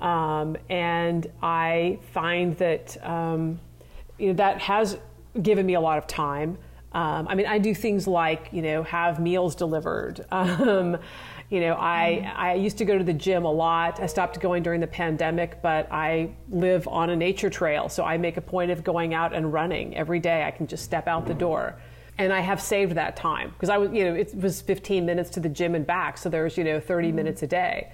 um, 0.00 0.56
and 0.70 1.30
I 1.42 1.98
find 2.14 2.56
that 2.56 2.96
um, 3.04 3.60
you 4.16 4.28
know 4.28 4.34
that 4.34 4.62
has 4.62 4.96
given 5.42 5.66
me 5.66 5.74
a 5.74 5.80
lot 5.80 5.98
of 5.98 6.06
time. 6.06 6.56
Um, 6.96 7.28
I 7.28 7.34
mean, 7.34 7.44
I 7.44 7.58
do 7.58 7.74
things 7.74 8.06
like 8.06 8.48
you 8.52 8.62
know 8.62 8.82
have 8.84 9.20
meals 9.20 9.54
delivered. 9.54 10.24
Um, 10.36 10.98
you 11.48 11.60
know, 11.60 11.74
I. 11.74 12.32
I 12.34 12.54
used 12.54 12.78
to 12.78 12.84
go 12.84 12.98
to 12.98 13.04
the 13.04 13.12
gym 13.12 13.44
a 13.44 13.52
lot. 13.52 14.00
I 14.00 14.06
stopped 14.06 14.40
going 14.40 14.62
during 14.64 14.80
the 14.80 14.86
pandemic, 14.86 15.62
but 15.62 15.86
I 15.92 16.30
live 16.48 16.88
on 16.88 17.10
a 17.10 17.16
nature 17.16 17.50
trail. 17.50 17.88
So 17.88 18.04
I 18.04 18.16
make 18.16 18.36
a 18.36 18.40
point 18.40 18.70
of 18.72 18.82
going 18.82 19.14
out 19.14 19.32
and 19.32 19.52
running 19.52 19.96
every 19.96 20.18
day. 20.18 20.42
I 20.42 20.50
can 20.50 20.66
just 20.66 20.82
step 20.84 21.06
out 21.06 21.26
the 21.26 21.34
door. 21.34 21.78
And 22.18 22.32
I 22.32 22.40
have 22.40 22.62
saved 22.62 22.94
that 22.94 23.14
time 23.14 23.50
because 23.50 23.68
I 23.68 23.76
was, 23.76 23.90
you 23.92 24.04
know, 24.04 24.14
it 24.14 24.34
was 24.34 24.62
15 24.62 25.04
minutes 25.04 25.28
to 25.30 25.40
the 25.40 25.50
gym 25.50 25.74
and 25.74 25.86
back. 25.86 26.16
So 26.16 26.30
there's, 26.30 26.56
you 26.56 26.64
know, 26.64 26.80
30 26.80 27.08
mm-hmm. 27.08 27.16
minutes 27.16 27.42
a 27.42 27.46
day. 27.46 27.90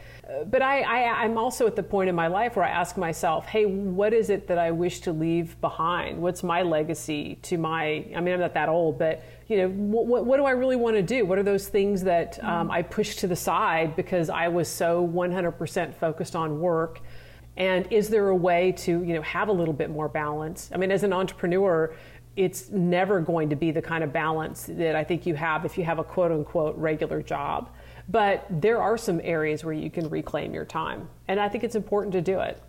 But 0.47 0.63
I, 0.63 0.83
I, 0.83 1.25
I'm 1.25 1.37
also 1.37 1.67
at 1.67 1.77
the 1.77 1.83
point 1.83 2.09
in 2.09 2.15
my 2.15 2.29
life 2.29 2.57
where 2.57 2.65
I 2.65 2.71
ask 2.71 2.97
myself, 2.97 3.47
hey, 3.47 3.67
what 3.67 4.15
is 4.15 4.31
it 4.31 4.47
that 4.47 4.59
I 4.59 4.71
wish 4.71 5.01
to 5.01 5.13
leave 5.13 5.61
behind? 5.61 6.23
What's 6.23 6.43
my 6.43 6.63
legacy 6.63 7.39
to 7.43 7.59
my, 7.59 8.07
I 8.15 8.21
mean, 8.21 8.35
I'm 8.35 8.41
not 8.41 8.55
that 8.55 8.69
old, 8.69 8.99
but 8.99 9.25
you 9.49 9.57
know, 9.59 9.69
what, 9.69 10.25
what 10.25 10.37
do 10.37 10.45
I 10.45 10.53
really 10.53 10.77
want 10.77 10.97
to 10.97 11.03
do? 11.03 11.27
What 11.27 11.39
are 11.39 11.43
those 11.43 11.69
things 11.69 12.03
that 12.05 12.43
um, 12.45 12.71
I 12.71 12.83
pushed 12.83 13.19
to 13.21 13.27
the 13.27 13.37
side 13.37 13.97
because 13.97 14.31
I 14.31 14.49
was 14.49 14.69
so 14.69 15.07
100% 15.07 15.95
focused 15.95 16.37
on 16.37 16.61
work? 16.61 17.01
And 17.57 17.87
is 17.93 18.09
there 18.09 18.29
a 18.29 18.37
way 18.37 18.73
to, 18.73 19.03
you 19.03 19.15
know, 19.15 19.23
have 19.23 19.49
a 19.49 19.53
little 19.53 19.75
bit 19.75 19.91
more 19.91 20.09
balance? 20.09 20.71
I 20.73 20.79
mean, 20.79 20.91
as 20.91 21.03
an 21.03 21.13
entrepreneur, 21.13 21.95
it's 22.37 22.71
never 22.71 23.21
going 23.21 23.51
to 23.51 23.57
be 23.57 23.71
the 23.71 23.83
kind 23.83 24.03
of 24.03 24.13
balance 24.13 24.65
that 24.71 24.97
I 24.97 25.05
think 25.05 25.27
you 25.27 25.35
have 25.35 25.65
if 25.65 25.77
you 25.77 25.85
have 25.85 25.99
a 25.99 26.05
quote 26.05 26.33
unquote 26.33 26.77
regular 26.77 27.23
job. 27.23 27.71
But 28.09 28.47
there 28.51 28.81
are 28.81 28.97
some 28.97 29.21
areas 29.23 29.65
where 29.65 29.75
you 29.75 29.91
can 29.91 30.09
reclaim 30.09 30.55
your 30.55 30.65
time, 30.65 31.09
and 31.29 31.39
I 31.39 31.49
think 31.49 31.63
it's 31.63 31.77
important 31.77 32.13
to 32.15 32.21
do 32.21 32.41
it. 32.41 32.61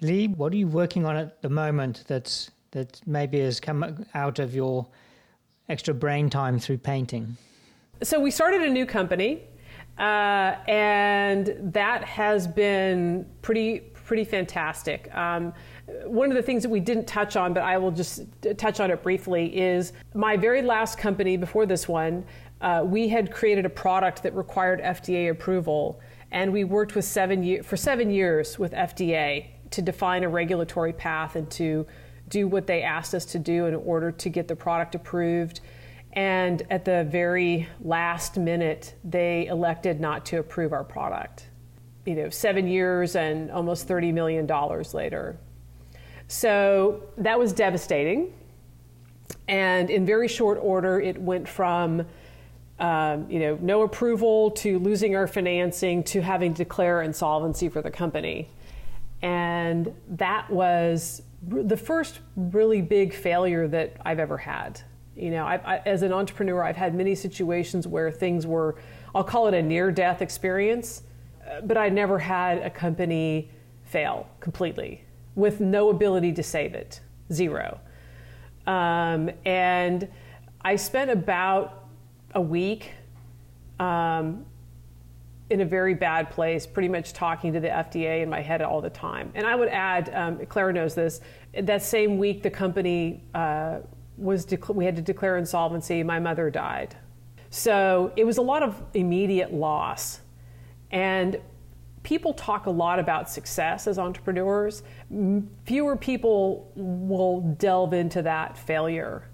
Lee, 0.00 0.28
what 0.28 0.52
are 0.52 0.56
you 0.56 0.68
working 0.68 1.04
on 1.04 1.16
at 1.16 1.42
the 1.42 1.48
moment 1.48 2.04
that's 2.06 2.50
that 2.70 3.00
maybe 3.06 3.40
has 3.40 3.60
come 3.60 4.06
out 4.14 4.38
of 4.38 4.54
your 4.54 4.86
extra 5.68 5.94
brain 5.94 6.30
time 6.30 6.58
through 6.58 6.78
painting? 6.78 7.36
So 8.02 8.20
we 8.20 8.30
started 8.30 8.62
a 8.62 8.70
new 8.70 8.86
company, 8.86 9.42
uh, 9.98 10.54
and 10.68 11.54
that 11.72 12.04
has 12.04 12.46
been 12.46 13.26
pretty 13.42 13.80
pretty 14.08 14.24
fantastic. 14.24 15.14
Um, 15.14 15.52
one 16.04 16.30
of 16.30 16.36
the 16.36 16.42
things 16.42 16.62
that 16.62 16.68
we 16.68 16.80
didn't 16.80 17.06
touch 17.06 17.36
on, 17.36 17.52
but 17.52 17.62
I 17.62 17.78
will 17.78 17.90
just 17.90 18.22
touch 18.56 18.80
on 18.80 18.90
it 18.90 19.02
briefly, 19.02 19.56
is 19.58 19.92
my 20.14 20.36
very 20.36 20.62
last 20.62 20.98
company 20.98 21.36
before 21.36 21.66
this 21.66 21.88
one. 21.88 22.24
Uh, 22.60 22.82
we 22.84 23.08
had 23.08 23.32
created 23.32 23.64
a 23.64 23.70
product 23.70 24.22
that 24.22 24.34
required 24.34 24.80
FDA 24.80 25.30
approval, 25.30 26.00
and 26.30 26.52
we 26.52 26.64
worked 26.64 26.94
with 26.94 27.04
seven 27.04 27.42
year, 27.42 27.62
for 27.62 27.76
seven 27.76 28.10
years 28.10 28.58
with 28.58 28.72
FDA 28.72 29.46
to 29.70 29.82
define 29.82 30.24
a 30.24 30.28
regulatory 30.28 30.92
path 30.92 31.36
and 31.36 31.50
to 31.52 31.86
do 32.28 32.48
what 32.48 32.66
they 32.66 32.82
asked 32.82 33.14
us 33.14 33.24
to 33.24 33.38
do 33.38 33.66
in 33.66 33.74
order 33.74 34.10
to 34.12 34.28
get 34.28 34.48
the 34.48 34.56
product 34.56 34.94
approved. 34.94 35.60
And 36.14 36.62
at 36.70 36.84
the 36.84 37.04
very 37.04 37.68
last 37.80 38.36
minute, 38.36 38.94
they 39.04 39.46
elected 39.46 40.00
not 40.00 40.26
to 40.26 40.38
approve 40.38 40.72
our 40.72 40.84
product. 40.84 41.48
You 42.04 42.14
know, 42.14 42.30
seven 42.30 42.66
years 42.66 43.16
and 43.16 43.50
almost 43.50 43.86
$30 43.86 44.12
million 44.12 44.46
later. 44.94 45.38
So 46.28 47.02
that 47.16 47.38
was 47.38 47.52
devastating. 47.52 48.34
And 49.48 49.88
in 49.88 50.04
very 50.04 50.28
short 50.28 50.58
order, 50.60 51.00
it 51.00 51.20
went 51.20 51.48
from 51.48 52.06
um, 52.78 53.28
you 53.28 53.40
know, 53.40 53.58
no 53.60 53.82
approval 53.82 54.52
to 54.52 54.78
losing 54.78 55.16
our 55.16 55.26
financing 55.26 56.04
to 56.04 56.20
having 56.20 56.54
to 56.54 56.58
declare 56.64 57.02
insolvency 57.02 57.68
for 57.68 57.82
the 57.82 57.90
company. 57.90 58.48
And 59.20 59.92
that 60.10 60.48
was 60.48 61.22
the 61.42 61.76
first 61.76 62.20
really 62.36 62.80
big 62.80 63.12
failure 63.12 63.66
that 63.68 63.96
I've 64.04 64.20
ever 64.20 64.36
had. 64.36 64.80
You 65.16 65.30
know, 65.30 65.44
I, 65.44 65.82
as 65.84 66.02
an 66.02 66.12
entrepreneur, 66.12 66.62
I've 66.62 66.76
had 66.76 66.94
many 66.94 67.16
situations 67.16 67.88
where 67.88 68.12
things 68.12 68.46
were, 68.46 68.76
I'll 69.12 69.24
call 69.24 69.48
it 69.48 69.54
a 69.54 69.62
near 69.62 69.90
death 69.90 70.22
experience, 70.22 71.02
uh, 71.50 71.62
but 71.62 71.76
I 71.76 71.88
never 71.88 72.20
had 72.20 72.58
a 72.58 72.70
company 72.70 73.50
fail 73.82 74.28
completely 74.38 75.02
with 75.38 75.60
no 75.60 75.88
ability 75.90 76.32
to 76.32 76.42
save 76.42 76.74
it, 76.74 77.00
zero. 77.32 77.80
Um, 78.66 79.30
and 79.44 80.08
I 80.62 80.74
spent 80.74 81.12
about 81.12 81.84
a 82.34 82.40
week 82.40 82.90
um, 83.78 84.44
in 85.48 85.60
a 85.60 85.64
very 85.64 85.94
bad 85.94 86.28
place, 86.30 86.66
pretty 86.66 86.88
much 86.88 87.12
talking 87.12 87.52
to 87.52 87.60
the 87.60 87.68
FDA 87.68 88.20
in 88.20 88.28
my 88.28 88.40
head 88.40 88.62
all 88.62 88.80
the 88.80 88.90
time. 88.90 89.30
And 89.36 89.46
I 89.46 89.54
would 89.54 89.68
add, 89.68 90.12
um, 90.12 90.44
Claire 90.46 90.72
knows 90.72 90.96
this, 90.96 91.20
that 91.58 91.82
same 91.82 92.18
week 92.18 92.42
the 92.42 92.50
company 92.50 93.22
uh, 93.32 93.78
was, 94.16 94.44
dec- 94.44 94.74
we 94.74 94.84
had 94.84 94.96
to 94.96 95.02
declare 95.02 95.38
insolvency, 95.38 96.02
my 96.02 96.18
mother 96.18 96.50
died. 96.50 96.96
So 97.50 98.12
it 98.16 98.24
was 98.24 98.38
a 98.38 98.42
lot 98.42 98.64
of 98.64 98.82
immediate 98.92 99.54
loss. 99.54 100.20
And 100.90 101.40
people 102.08 102.32
talk 102.32 102.64
a 102.64 102.70
lot 102.70 102.98
about 102.98 103.28
success 103.28 103.86
as 103.86 103.98
entrepreneurs. 103.98 104.82
Fewer 105.66 105.94
people 105.94 106.72
will 106.74 107.42
delve 107.58 107.92
into 107.92 108.22
that 108.22 108.56
failure. 108.56 109.28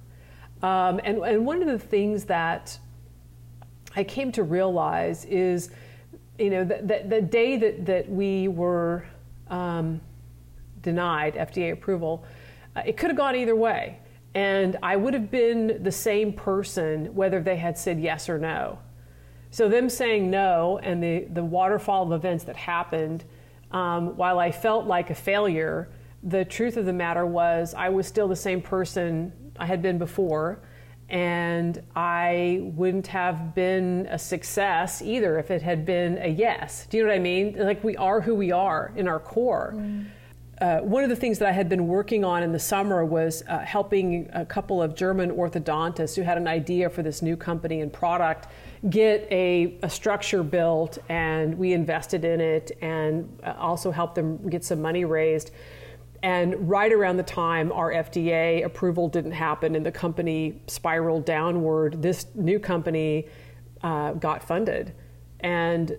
Um, 0.61 1.01
and, 1.05 1.19
and 1.19 1.47
one 1.47 1.63
of 1.63 1.69
the 1.69 1.79
things 1.79 2.25
that 2.25 2.77
I 3.95 4.03
came 4.03 4.33
to 4.33 4.43
realize 4.43 5.25
is 5.27 5.71
you 6.37 6.51
know, 6.51 6.65
the, 6.65 6.81
the, 6.83 7.05
the 7.07 7.23
day 7.23 7.57
that, 7.59 7.87
that 7.87 8.11
we 8.11 8.49
were 8.49 9.07
um, 9.51 10.01
denied 10.83 11.35
FDA 11.35 11.73
approval, 11.73 12.25
uh, 12.75 12.83
it 12.85 12.97
could 12.97 13.07
have 13.07 13.17
gone 13.17 13.37
either 13.37 13.55
way. 13.55 14.01
And 14.35 14.79
I 14.83 14.97
would 14.97 15.15
have 15.15 15.31
been 15.31 15.81
the 15.85 15.93
same 15.93 16.33
person 16.33 17.15
whether 17.15 17.41
they 17.41 17.55
had 17.55 17.79
said 17.79 18.01
yes 18.01 18.29
or 18.29 18.41
no. 18.41 18.81
So, 19.55 19.69
them 19.69 19.88
saying 19.88 20.33
no 20.33 20.81
and 20.83 21.01
the, 21.01 21.29
the 21.31 21.45
waterfall 21.45 22.03
of 22.03 22.12
events 22.12 22.43
that 22.43 22.57
happened, 22.57 23.23
um, 23.71 24.17
while 24.17 24.40
I 24.40 24.51
felt 24.51 24.87
like 24.87 25.11
a 25.11 25.14
failure, 25.14 25.90
the 26.25 26.45
truth 26.45 26.77
of 26.77 26.87
the 26.87 26.93
matter 26.93 27.25
was 27.25 27.73
I 27.73 27.88
was 27.88 28.09
still 28.09 28.27
the 28.27 28.35
same 28.35 28.61
person 28.61 29.33
I 29.57 29.67
had 29.67 29.81
been 29.81 29.97
before, 29.97 30.59
and 31.09 31.81
I 31.95 32.62
wouldn't 32.75 33.07
have 33.07 33.55
been 33.55 34.09
a 34.11 34.19
success 34.19 35.01
either 35.01 35.38
if 35.38 35.53
it 35.53 35.62
had 35.62 35.87
been 35.87 36.19
a 36.19 36.27
yes. 36.27 36.88
Do 36.90 36.97
you 36.97 37.05
know 37.05 37.11
what 37.11 37.14
I 37.14 37.21
mean? 37.21 37.55
Like 37.57 37.85
we 37.85 37.97
are 37.97 38.21
who 38.21 38.35
we 38.35 38.51
are 38.51 38.93
in 38.97 39.07
our 39.07 39.21
core. 39.21 39.75
Mm. 39.77 40.07
Uh, 40.61 40.79
one 40.81 41.03
of 41.03 41.11
the 41.11 41.17
things 41.17 41.38
that 41.38 41.49
I 41.49 41.53
had 41.53 41.69
been 41.69 41.87
working 41.87 42.25
on 42.25 42.43
in 42.43 42.53
the 42.53 42.59
summer 42.59 43.05
was 43.05 43.43
uh, 43.49 43.59
helping 43.59 44.31
a 44.33 44.45
couple 44.45 44.83
of 44.83 44.95
German 44.95 45.31
orthodontists 45.31 46.14
who 46.17 46.23
had 46.23 46.38
an 46.38 46.49
idea 46.49 46.88
for 46.90 47.03
this 47.03 47.23
new 47.23 47.37
company 47.37 47.81
and 47.81 47.93
product 47.93 48.49
get 48.90 49.27
a, 49.31 49.79
a 49.83 49.90
structure 49.90 50.42
built, 50.42 50.99
and 51.09 51.57
we 51.57 51.73
invested 51.73 52.25
in 52.25 52.40
it 52.40 52.73
and 52.83 53.38
uh, 53.42 53.55
also 53.59 53.90
helped 53.90 54.14
them 54.14 54.49
get 54.49 54.64
some 54.64 54.83
money 54.83 55.05
raised. 55.05 55.51
And 56.23 56.68
right 56.68 56.92
around 56.92 57.18
the 57.18 57.23
time 57.23 57.70
our 57.73 57.92
FDA 57.92 58.64
approval 58.64 59.09
didn't 59.09 59.33
happen 59.33 59.75
and 59.75 59.85
the 59.85 59.92
company 59.92 60.62
spiraled 60.66 61.27
downward, 61.27 62.01
this 62.01 62.27
new 62.35 62.59
company 62.59 63.29
uh, 63.83 64.12
got 64.12 64.42
funded. 64.42 64.94
And 65.40 65.99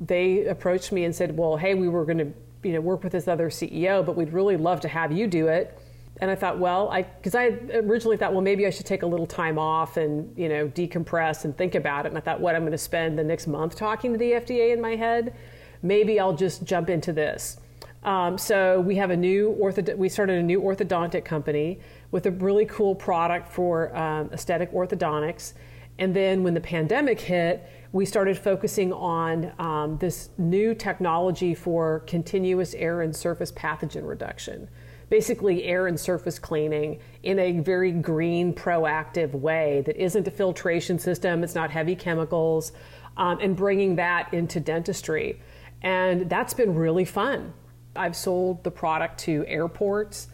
they 0.00 0.44
approached 0.44 0.92
me 0.92 1.04
and 1.04 1.14
said, 1.14 1.36
Well, 1.36 1.56
hey, 1.56 1.74
we 1.74 1.88
were 1.88 2.04
going 2.04 2.18
to 2.18 2.32
you 2.62 2.72
know, 2.74 2.80
work 2.80 3.02
with 3.02 3.12
this 3.12 3.28
other 3.28 3.48
CEO, 3.48 4.04
but 4.04 4.16
we'd 4.16 4.32
really 4.32 4.56
love 4.56 4.80
to 4.80 4.88
have 4.88 5.12
you 5.12 5.26
do 5.26 5.48
it. 5.48 5.78
And 6.20 6.30
I 6.30 6.36
thought, 6.36 6.58
well, 6.58 6.88
I 6.90 7.02
because 7.02 7.34
I 7.34 7.46
originally 7.74 8.16
thought, 8.16 8.32
well, 8.32 8.42
maybe 8.42 8.66
I 8.66 8.70
should 8.70 8.86
take 8.86 9.02
a 9.02 9.06
little 9.06 9.26
time 9.26 9.58
off 9.58 9.96
and 9.96 10.36
you 10.38 10.48
know 10.48 10.68
decompress 10.68 11.44
and 11.44 11.56
think 11.56 11.74
about 11.74 12.06
it. 12.06 12.10
And 12.10 12.18
I 12.18 12.20
thought, 12.20 12.40
what 12.40 12.54
I'm 12.54 12.62
going 12.62 12.72
to 12.72 12.78
spend 12.78 13.18
the 13.18 13.24
next 13.24 13.46
month 13.46 13.76
talking 13.76 14.12
to 14.12 14.18
the 14.18 14.32
FDA 14.32 14.72
in 14.72 14.80
my 14.80 14.96
head. 14.96 15.34
Maybe 15.82 16.18
I'll 16.20 16.36
just 16.36 16.64
jump 16.64 16.88
into 16.88 17.12
this. 17.12 17.58
Um, 18.04 18.36
so 18.36 18.80
we 18.80 18.96
have 18.96 19.10
a 19.10 19.16
new 19.16 19.56
ortho- 19.60 19.96
we 19.96 20.08
started 20.08 20.38
a 20.38 20.42
new 20.42 20.60
orthodontic 20.60 21.24
company 21.24 21.80
with 22.10 22.26
a 22.26 22.30
really 22.30 22.66
cool 22.66 22.94
product 22.94 23.50
for 23.50 23.94
um, 23.96 24.30
aesthetic 24.32 24.72
orthodontics. 24.72 25.54
And 25.98 26.14
then 26.14 26.42
when 26.42 26.54
the 26.54 26.60
pandemic 26.60 27.20
hit, 27.20 27.68
we 27.92 28.04
started 28.04 28.36
focusing 28.36 28.92
on 28.92 29.52
um, 29.58 29.98
this 29.98 30.30
new 30.36 30.74
technology 30.74 31.54
for 31.54 32.00
continuous 32.00 32.74
air 32.74 33.02
and 33.02 33.14
surface 33.14 33.52
pathogen 33.52 34.06
reduction. 34.06 34.68
Basically, 35.14 35.62
air 35.62 35.86
and 35.86 35.98
surface 35.98 36.40
cleaning 36.40 36.98
in 37.22 37.38
a 37.38 37.60
very 37.60 37.92
green, 37.92 38.52
proactive 38.52 39.30
way 39.30 39.80
that 39.86 39.96
isn't 39.96 40.26
a 40.26 40.30
filtration 40.32 40.98
system, 40.98 41.44
it's 41.44 41.54
not 41.54 41.70
heavy 41.70 41.94
chemicals, 41.94 42.72
um, 43.16 43.38
and 43.38 43.54
bringing 43.54 43.94
that 43.94 44.34
into 44.34 44.58
dentistry. 44.58 45.40
And 45.82 46.28
that's 46.28 46.52
been 46.52 46.74
really 46.74 47.04
fun. 47.04 47.52
I've 47.94 48.16
sold 48.16 48.64
the 48.64 48.72
product 48.72 49.18
to 49.20 49.44
airports, 49.46 50.26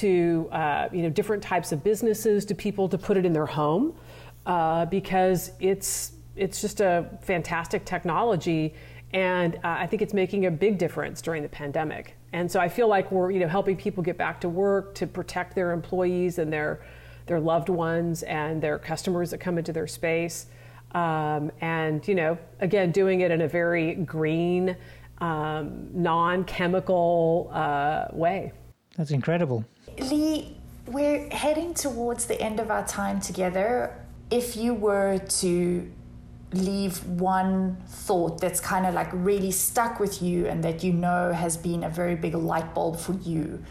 to 0.00 0.48
uh, 0.50 0.88
you 0.90 1.02
know 1.02 1.10
different 1.10 1.44
types 1.44 1.70
of 1.70 1.84
businesses, 1.84 2.44
to 2.46 2.54
people 2.56 2.88
to 2.88 2.98
put 2.98 3.16
it 3.16 3.24
in 3.24 3.32
their 3.32 3.46
home 3.46 3.94
uh, 4.44 4.86
because 4.86 5.52
it's 5.60 6.14
it's 6.34 6.60
just 6.60 6.80
a 6.80 7.08
fantastic 7.22 7.84
technology, 7.84 8.74
and 9.12 9.54
uh, 9.54 9.60
I 9.62 9.86
think 9.86 10.02
it's 10.02 10.14
making 10.14 10.46
a 10.46 10.50
big 10.50 10.78
difference 10.78 11.22
during 11.22 11.44
the 11.44 11.48
pandemic. 11.48 12.16
And 12.32 12.50
so 12.50 12.60
I 12.60 12.68
feel 12.68 12.88
like 12.88 13.10
we're 13.10 13.30
you 13.30 13.40
know 13.40 13.48
helping 13.48 13.76
people 13.76 14.02
get 14.02 14.16
back 14.16 14.40
to 14.42 14.48
work 14.48 14.94
to 14.96 15.06
protect 15.06 15.54
their 15.54 15.72
employees 15.72 16.38
and 16.38 16.52
their 16.52 16.80
their 17.26 17.40
loved 17.40 17.68
ones 17.68 18.22
and 18.24 18.62
their 18.62 18.78
customers 18.78 19.30
that 19.30 19.38
come 19.38 19.58
into 19.58 19.72
their 19.72 19.86
space. 19.86 20.46
Um, 20.92 21.52
and 21.60 22.06
you 22.06 22.14
know 22.14 22.38
again 22.60 22.90
doing 22.92 23.20
it 23.20 23.30
in 23.30 23.42
a 23.42 23.48
very 23.48 23.94
green 23.94 24.76
um, 25.18 25.88
non-chemical 25.92 27.50
uh, 27.52 28.06
way. 28.12 28.52
That's 28.96 29.10
incredible. 29.10 29.64
Lee, 29.98 30.56
we're 30.86 31.28
heading 31.28 31.74
towards 31.74 32.26
the 32.26 32.40
end 32.40 32.58
of 32.58 32.70
our 32.70 32.86
time 32.86 33.20
together. 33.20 33.96
If 34.30 34.56
you 34.56 34.74
were 34.74 35.18
to 35.18 35.90
leave 36.52 37.04
one 37.06 37.76
thought 37.86 38.40
that's 38.40 38.60
kind 38.60 38.86
of 38.86 38.94
like 38.94 39.08
really 39.12 39.50
stuck 39.50 40.00
with 40.00 40.20
you 40.20 40.46
and 40.46 40.64
that 40.64 40.82
you 40.82 40.92
know 40.92 41.32
has 41.32 41.56
been 41.56 41.84
a 41.84 41.88
very 41.88 42.16
big 42.16 42.34
light 42.34 42.74
bulb 42.74 42.98
for 42.98 43.12
you 43.14 43.62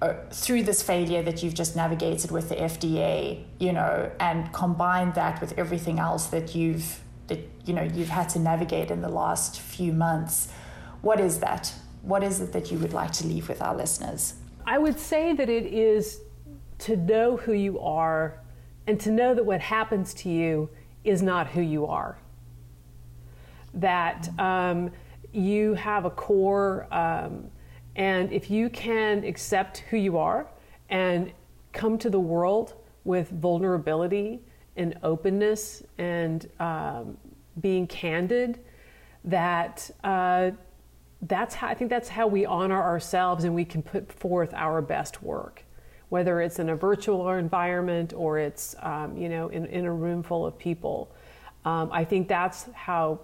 uh, 0.00 0.14
through 0.30 0.62
this 0.62 0.82
failure 0.82 1.22
that 1.22 1.42
you've 1.42 1.54
just 1.54 1.74
navigated 1.74 2.30
with 2.30 2.48
the 2.48 2.54
FDA, 2.54 3.42
you 3.58 3.72
know, 3.72 4.10
and 4.20 4.52
combine 4.52 5.12
that 5.12 5.40
with 5.40 5.58
everything 5.58 5.98
else 5.98 6.26
that 6.26 6.54
you've 6.54 7.00
that 7.26 7.40
you 7.66 7.74
know 7.74 7.82
you've 7.82 8.08
had 8.08 8.28
to 8.30 8.38
navigate 8.38 8.90
in 8.90 9.02
the 9.02 9.08
last 9.08 9.60
few 9.60 9.92
months. 9.92 10.52
What 11.02 11.20
is 11.20 11.40
that? 11.40 11.74
What 12.02 12.22
is 12.22 12.40
it 12.40 12.52
that 12.52 12.70
you 12.70 12.78
would 12.78 12.92
like 12.92 13.12
to 13.12 13.26
leave 13.26 13.48
with 13.48 13.60
our 13.60 13.74
listeners? 13.74 14.34
I 14.66 14.78
would 14.78 14.98
say 14.98 15.32
that 15.32 15.48
it 15.48 15.66
is 15.66 16.20
to 16.80 16.96
know 16.96 17.36
who 17.36 17.52
you 17.52 17.80
are 17.80 18.40
and 18.86 19.00
to 19.00 19.10
know 19.10 19.34
that 19.34 19.44
what 19.44 19.60
happens 19.60 20.14
to 20.14 20.28
you 20.28 20.70
is 21.04 21.22
not 21.22 21.48
who 21.48 21.60
you 21.60 21.86
are. 21.86 22.18
That 23.74 24.28
um, 24.38 24.90
you 25.32 25.74
have 25.74 26.04
a 26.04 26.10
core, 26.10 26.86
um, 26.92 27.50
and 27.96 28.32
if 28.32 28.50
you 28.50 28.70
can 28.70 29.24
accept 29.24 29.78
who 29.90 29.96
you 29.96 30.18
are 30.18 30.48
and 30.88 31.32
come 31.72 31.98
to 31.98 32.10
the 32.10 32.20
world 32.20 32.74
with 33.04 33.30
vulnerability 33.30 34.40
and 34.76 34.98
openness 35.02 35.82
and 35.98 36.48
um, 36.60 37.16
being 37.60 37.86
candid 37.86 38.60
that 39.24 39.90
uh, 40.04 40.50
that's 41.22 41.54
how 41.54 41.68
I 41.68 41.74
think 41.74 41.90
that's 41.90 42.08
how 42.08 42.26
we 42.26 42.46
honor 42.46 42.80
ourselves 42.80 43.44
and 43.44 43.54
we 43.54 43.64
can 43.64 43.82
put 43.82 44.12
forth 44.12 44.54
our 44.54 44.80
best 44.80 45.22
work, 45.22 45.64
whether 46.08 46.40
it's 46.40 46.58
in 46.58 46.70
a 46.70 46.76
virtual 46.76 47.28
environment 47.30 48.12
or 48.14 48.38
it's 48.38 48.74
um, 48.80 49.16
you 49.16 49.28
know 49.28 49.48
in, 49.48 49.66
in 49.66 49.84
a 49.84 49.92
room 49.92 50.22
full 50.22 50.46
of 50.46 50.58
people. 50.58 51.14
Um, 51.64 51.90
I 51.92 52.04
think 52.04 52.28
that's 52.28 52.68
how 52.72 53.20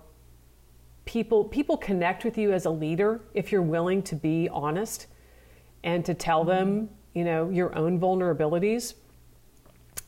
people 1.05 1.45
people 1.45 1.77
connect 1.77 2.25
with 2.25 2.39
you 2.39 2.53
as 2.53 2.65
a 2.65 2.71
leader 2.71 3.21
if 3.35 3.53
you're 3.53 3.63
willing 3.63 4.03
to 4.03 4.15
be 4.15 4.49
honest 4.51 5.07
and 5.83 6.05
to 6.05 6.15
tell 6.15 6.45
them 6.45 6.89
you 7.15 7.25
know 7.25 7.51
your 7.51 7.77
own 7.77 8.01
vulnerabilities 8.01 8.95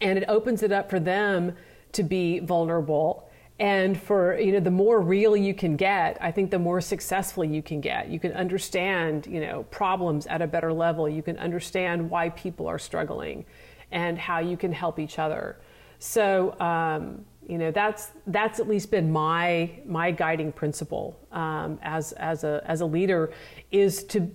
and 0.01 0.19
it 0.19 0.25
opens 0.29 0.63
it 0.63 0.73
up 0.73 0.91
for 0.91 1.01
them 1.01 1.55
to 1.93 2.03
be 2.03 2.39
vulnerable 2.41 3.26
and 3.59 3.99
for 4.01 4.39
you 4.39 4.53
know 4.53 4.61
the 4.61 4.71
more 4.71 5.01
real 5.01 5.35
you 5.35 5.55
can 5.55 5.77
get 5.77 6.19
i 6.21 6.31
think 6.31 6.51
the 6.51 6.59
more 6.59 6.81
successful 6.81 7.45
you 7.45 7.63
can 7.63 7.81
get. 7.81 8.09
You 8.09 8.21
can 8.21 8.33
understand 8.33 9.27
you 9.27 9.41
know 9.41 9.65
problems 9.65 10.27
at 10.27 10.43
a 10.43 10.47
better 10.47 10.73
level. 10.73 11.09
You 11.09 11.23
can 11.23 11.39
understand 11.39 12.09
why 12.11 12.31
people 12.31 12.67
are 12.67 12.79
struggling 12.79 13.45
and 13.91 14.19
how 14.19 14.39
you 14.39 14.57
can 14.57 14.73
help 14.73 14.99
each 14.99 15.19
other. 15.19 15.57
So 15.99 16.59
um, 16.61 17.25
you 17.47 17.59
know 17.59 17.71
that's 17.71 18.11
that's 18.27 18.61
at 18.61 18.69
least 18.69 18.91
been 18.91 19.11
my 19.11 19.71
my 19.85 20.11
guiding 20.11 20.53
principle 20.53 21.19
um, 21.33 21.79
as 21.83 22.13
as 22.13 22.45
a 22.45 22.63
as 22.65 22.81
a 22.81 22.87
leader 22.87 23.33
is 23.71 24.05
to 24.05 24.31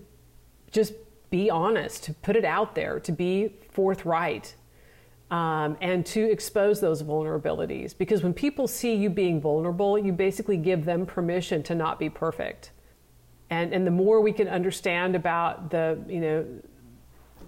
just 0.72 0.94
be 1.30 1.50
honest 1.50 2.04
to 2.04 2.14
put 2.14 2.36
it 2.36 2.46
out 2.46 2.76
there 2.76 3.00
to 3.00 3.12
be 3.12 3.56
forthright 3.72 4.56
um, 5.32 5.78
and 5.80 6.06
to 6.06 6.30
expose 6.30 6.82
those 6.82 7.02
vulnerabilities. 7.02 7.98
Because 7.98 8.22
when 8.22 8.34
people 8.34 8.67
see 8.67 8.94
you 8.94 9.10
being 9.10 9.39
vulnerable, 9.39 9.98
you 9.98 10.12
basically 10.12 10.58
give 10.58 10.86
them 10.86 11.06
permission 11.06 11.63
to 11.63 11.74
not 11.74 11.98
be 11.98 12.10
perfect. 12.10 12.72
And, 13.50 13.74
and 13.74 13.88
the 13.88 13.91
more 13.91 14.22
we 14.22 14.34
can 14.34 14.48
understand 14.48 15.15
about 15.15 15.72
the, 15.72 15.98
you 16.08 16.20
know, 16.20 16.46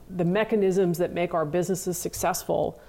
the 0.10 0.26
mechanisms 0.26 0.98
that 0.98 1.13
make 1.13 1.34
our 1.34 1.46
businesses 1.46 1.98
successful 1.98 2.80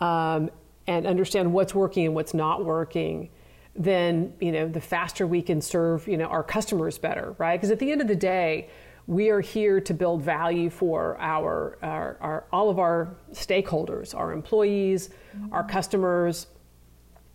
um, 0.00 0.50
and 0.86 1.06
understand 1.06 1.52
what's 1.52 1.74
working 1.74 2.06
and 2.06 2.14
what's 2.14 2.34
not 2.34 2.64
working, 2.64 3.30
then 3.74 4.34
you 4.38 4.52
know 4.52 4.68
the 4.68 4.80
faster 4.80 5.26
we 5.26 5.40
can 5.40 5.60
serve 5.60 6.06
you 6.06 6.16
know 6.16 6.26
our 6.26 6.42
customers 6.42 6.98
better, 6.98 7.34
right? 7.38 7.56
Because 7.56 7.70
at 7.70 7.78
the 7.78 7.90
end 7.90 8.00
of 8.00 8.08
the 8.08 8.16
day, 8.16 8.68
we 9.06 9.30
are 9.30 9.40
here 9.40 9.80
to 9.80 9.94
build 9.94 10.22
value 10.22 10.70
for 10.70 11.16
our, 11.18 11.78
our, 11.82 12.16
our 12.20 12.44
all 12.52 12.70
of 12.70 12.78
our 12.78 13.14
stakeholders, 13.32 14.14
our 14.14 14.32
employees, 14.32 15.10
mm-hmm. 15.36 15.52
our 15.52 15.64
customers, 15.64 16.46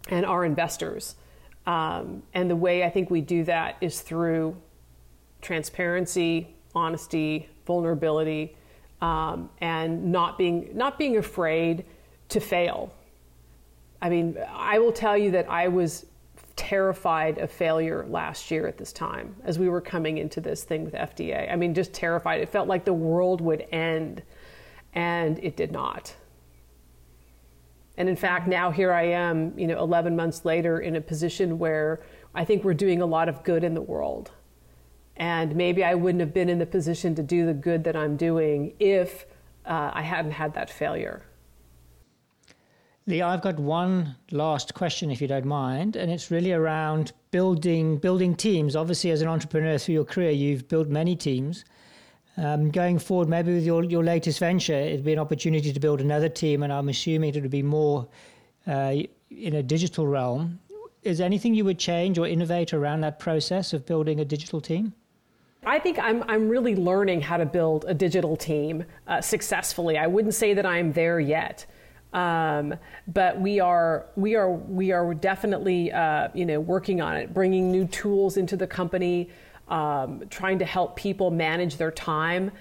and 0.10 0.25
our 0.25 0.45
investors. 0.45 1.15
Um, 1.65 2.23
and 2.34 2.49
the 2.49 2.56
way 2.56 2.84
I 2.84 2.89
think 2.89 3.10
we 3.10 3.21
do 3.21 3.43
that 3.43 3.75
is 3.82 4.01
through 4.01 4.56
transparency, 5.41 6.56
honesty, 6.73 7.49
vulnerability, 7.65 8.56
um, 9.01 9.49
and 9.60 10.12
not 10.12 10.38
being 10.38 10.69
not 10.73 10.97
being 10.97 11.17
afraid 11.17 11.86
to 12.30 12.39
fail. 12.39 12.93
I 14.01 14.10
mean, 14.10 14.38
I 14.49 14.80
will 14.80 14.91
tell 14.91 15.17
you 15.17 15.32
that 15.32 15.49
I 15.49 15.67
was 15.67 16.06
terrified 16.58 17.38
of 17.38 17.50
failure 17.50 18.06
last 18.10 18.52
year 18.52 18.67
at 18.67 18.78
this 18.78 18.91
time 18.91 19.36
as 19.46 19.58
we 19.58 19.70
were 19.70 19.80
coming 19.80 20.17
into 20.17 20.41
this 20.41 20.63
thing 20.63 20.84
with 20.84 20.93
FDA. 20.93 21.50
I 21.52 21.56
mean, 21.56 21.74
just 21.74 21.93
terrified. 21.93 22.41
It 22.41 22.50
felt 22.50 22.67
like 22.67 22.84
the 22.84 22.93
world 22.93 23.39
would 23.39 23.65
end, 23.72 24.24
and 24.93 25.39
it 25.41 25.56
did 25.56 25.72
not. 25.72 26.13
And 27.96 28.10
in 28.10 28.15
fact, 28.15 28.48
now 28.48 28.70
here 28.72 28.91
I 28.91 29.04
am, 29.04 29.58
you 29.58 29.67
know, 29.67 29.80
11 29.80 30.15
months 30.15 30.46
later 30.46 30.80
in 30.80 30.96
a 30.96 31.02
position 31.02 31.58
where 31.58 32.02
I 32.36 32.46
think 32.46 32.63
we're 32.63 32.74
doing 32.74 33.02
a 33.02 33.06
lot 33.06 33.30
of 33.30 33.43
good 33.43 33.63
in 33.63 33.74
the 33.74 33.82
world. 33.82 34.32
And 35.15 35.56
maybe 35.56 35.84
I 35.84 35.96
wouldn't 35.96 36.20
have 36.20 36.34
been 36.34 36.50
in 36.50 36.60
the 36.60 36.65
position 36.65 37.15
to 37.15 37.24
do 37.24 37.46
the 37.46 37.54
good 37.54 37.84
that 37.86 37.96
I'm 37.96 38.17
doing 38.17 38.74
if 38.80 39.26
uh, 39.65 39.91
I 39.93 40.04
hadn't 40.04 40.32
had 40.32 40.54
that 40.54 40.70
failure. 40.70 41.24
Lee, 43.10 43.22
I've 43.22 43.41
got 43.41 43.58
one 43.58 44.17
last 44.32 44.74
question, 44.74 45.10
if 45.10 45.22
you 45.22 45.30
don't 45.30 45.46
mind, 45.46 45.96
and 45.96 46.12
it's 46.12 46.30
really 46.30 46.52
around 46.52 47.13
building 47.32 47.96
building 47.96 48.36
teams. 48.36 48.76
Obviously, 48.76 49.12
as 49.12 49.22
an 49.22 49.30
entrepreneur 49.30 49.78
through 49.78 49.93
your 49.93 50.04
career, 50.04 50.32
you've 50.32 50.67
built 50.67 50.89
many 50.89 51.15
teams. 51.15 51.63
Um, 52.36 52.70
going 52.70 53.00
forward, 53.00 53.30
maybe 53.30 53.54
with 53.54 53.65
your, 53.65 53.86
your 53.86 54.04
latest 54.04 54.39
venture, 54.39 54.74
it'd 54.74 55.06
be 55.06 55.13
an 55.13 55.20
opportunity 55.20 55.72
to 55.72 55.80
build 55.80 56.02
another 56.02 56.28
team, 56.28 56.63
and 56.63 56.74
I'm 56.74 56.89
assuming 56.89 57.34
it 57.34 57.41
would 57.41 57.50
be 57.50 57.63
more 57.63 58.10
uh, 58.67 58.96
in 59.32 59.56
a 59.56 59.63
digital 59.63 60.06
realm. 60.06 60.60
Is 61.04 61.22
anything 61.22 61.56
you 61.56 61.63
would 61.63 61.80
change 61.80 62.17
or 62.17 62.28
innovate 62.28 62.74
around 62.74 63.00
that 63.02 63.20
process 63.20 63.72
of 63.72 63.86
building 63.86 64.20
a 64.20 64.26
digital 64.26 64.60
team? 64.60 64.93
I 65.65 65.80
think 65.80 65.98
I'm, 65.98 66.24
I'm 66.28 66.50
really 66.50 66.76
learning 66.76 67.22
how 67.22 67.38
to 67.38 67.46
build 67.46 67.86
a 67.88 67.93
digital 67.93 68.36
team 68.36 68.84
uh, 69.08 69.22
successfully. 69.22 69.98
I 69.98 70.08
wouldn't 70.08 70.34
say 70.34 70.54
that 70.54 70.65
I'm 70.65 70.91
there 70.91 71.22
yet. 71.22 71.65
Um, 72.13 72.76
but 73.08 73.39
we 73.39 73.60
are 73.60 74.08
we 74.15 74.36
are 74.36 74.52
we 74.52 74.91
are 74.91 75.13
definitely 75.13 75.91
uh, 75.91 76.30
you 76.34 76.46
know 76.46 76.60
working 76.60 77.02
on 77.02 77.17
it, 77.17 77.34
bringing 77.34 77.72
new 77.72 77.86
tools 77.86 78.38
into 78.38 78.56
the 78.56 78.67
company, 78.67 79.30
um, 79.67 80.24
trying 80.30 80.60
to 80.60 80.65
help 80.65 80.96
people 80.96 81.32
manage 81.32 81.78
their 81.78 81.91
time. 81.91 82.52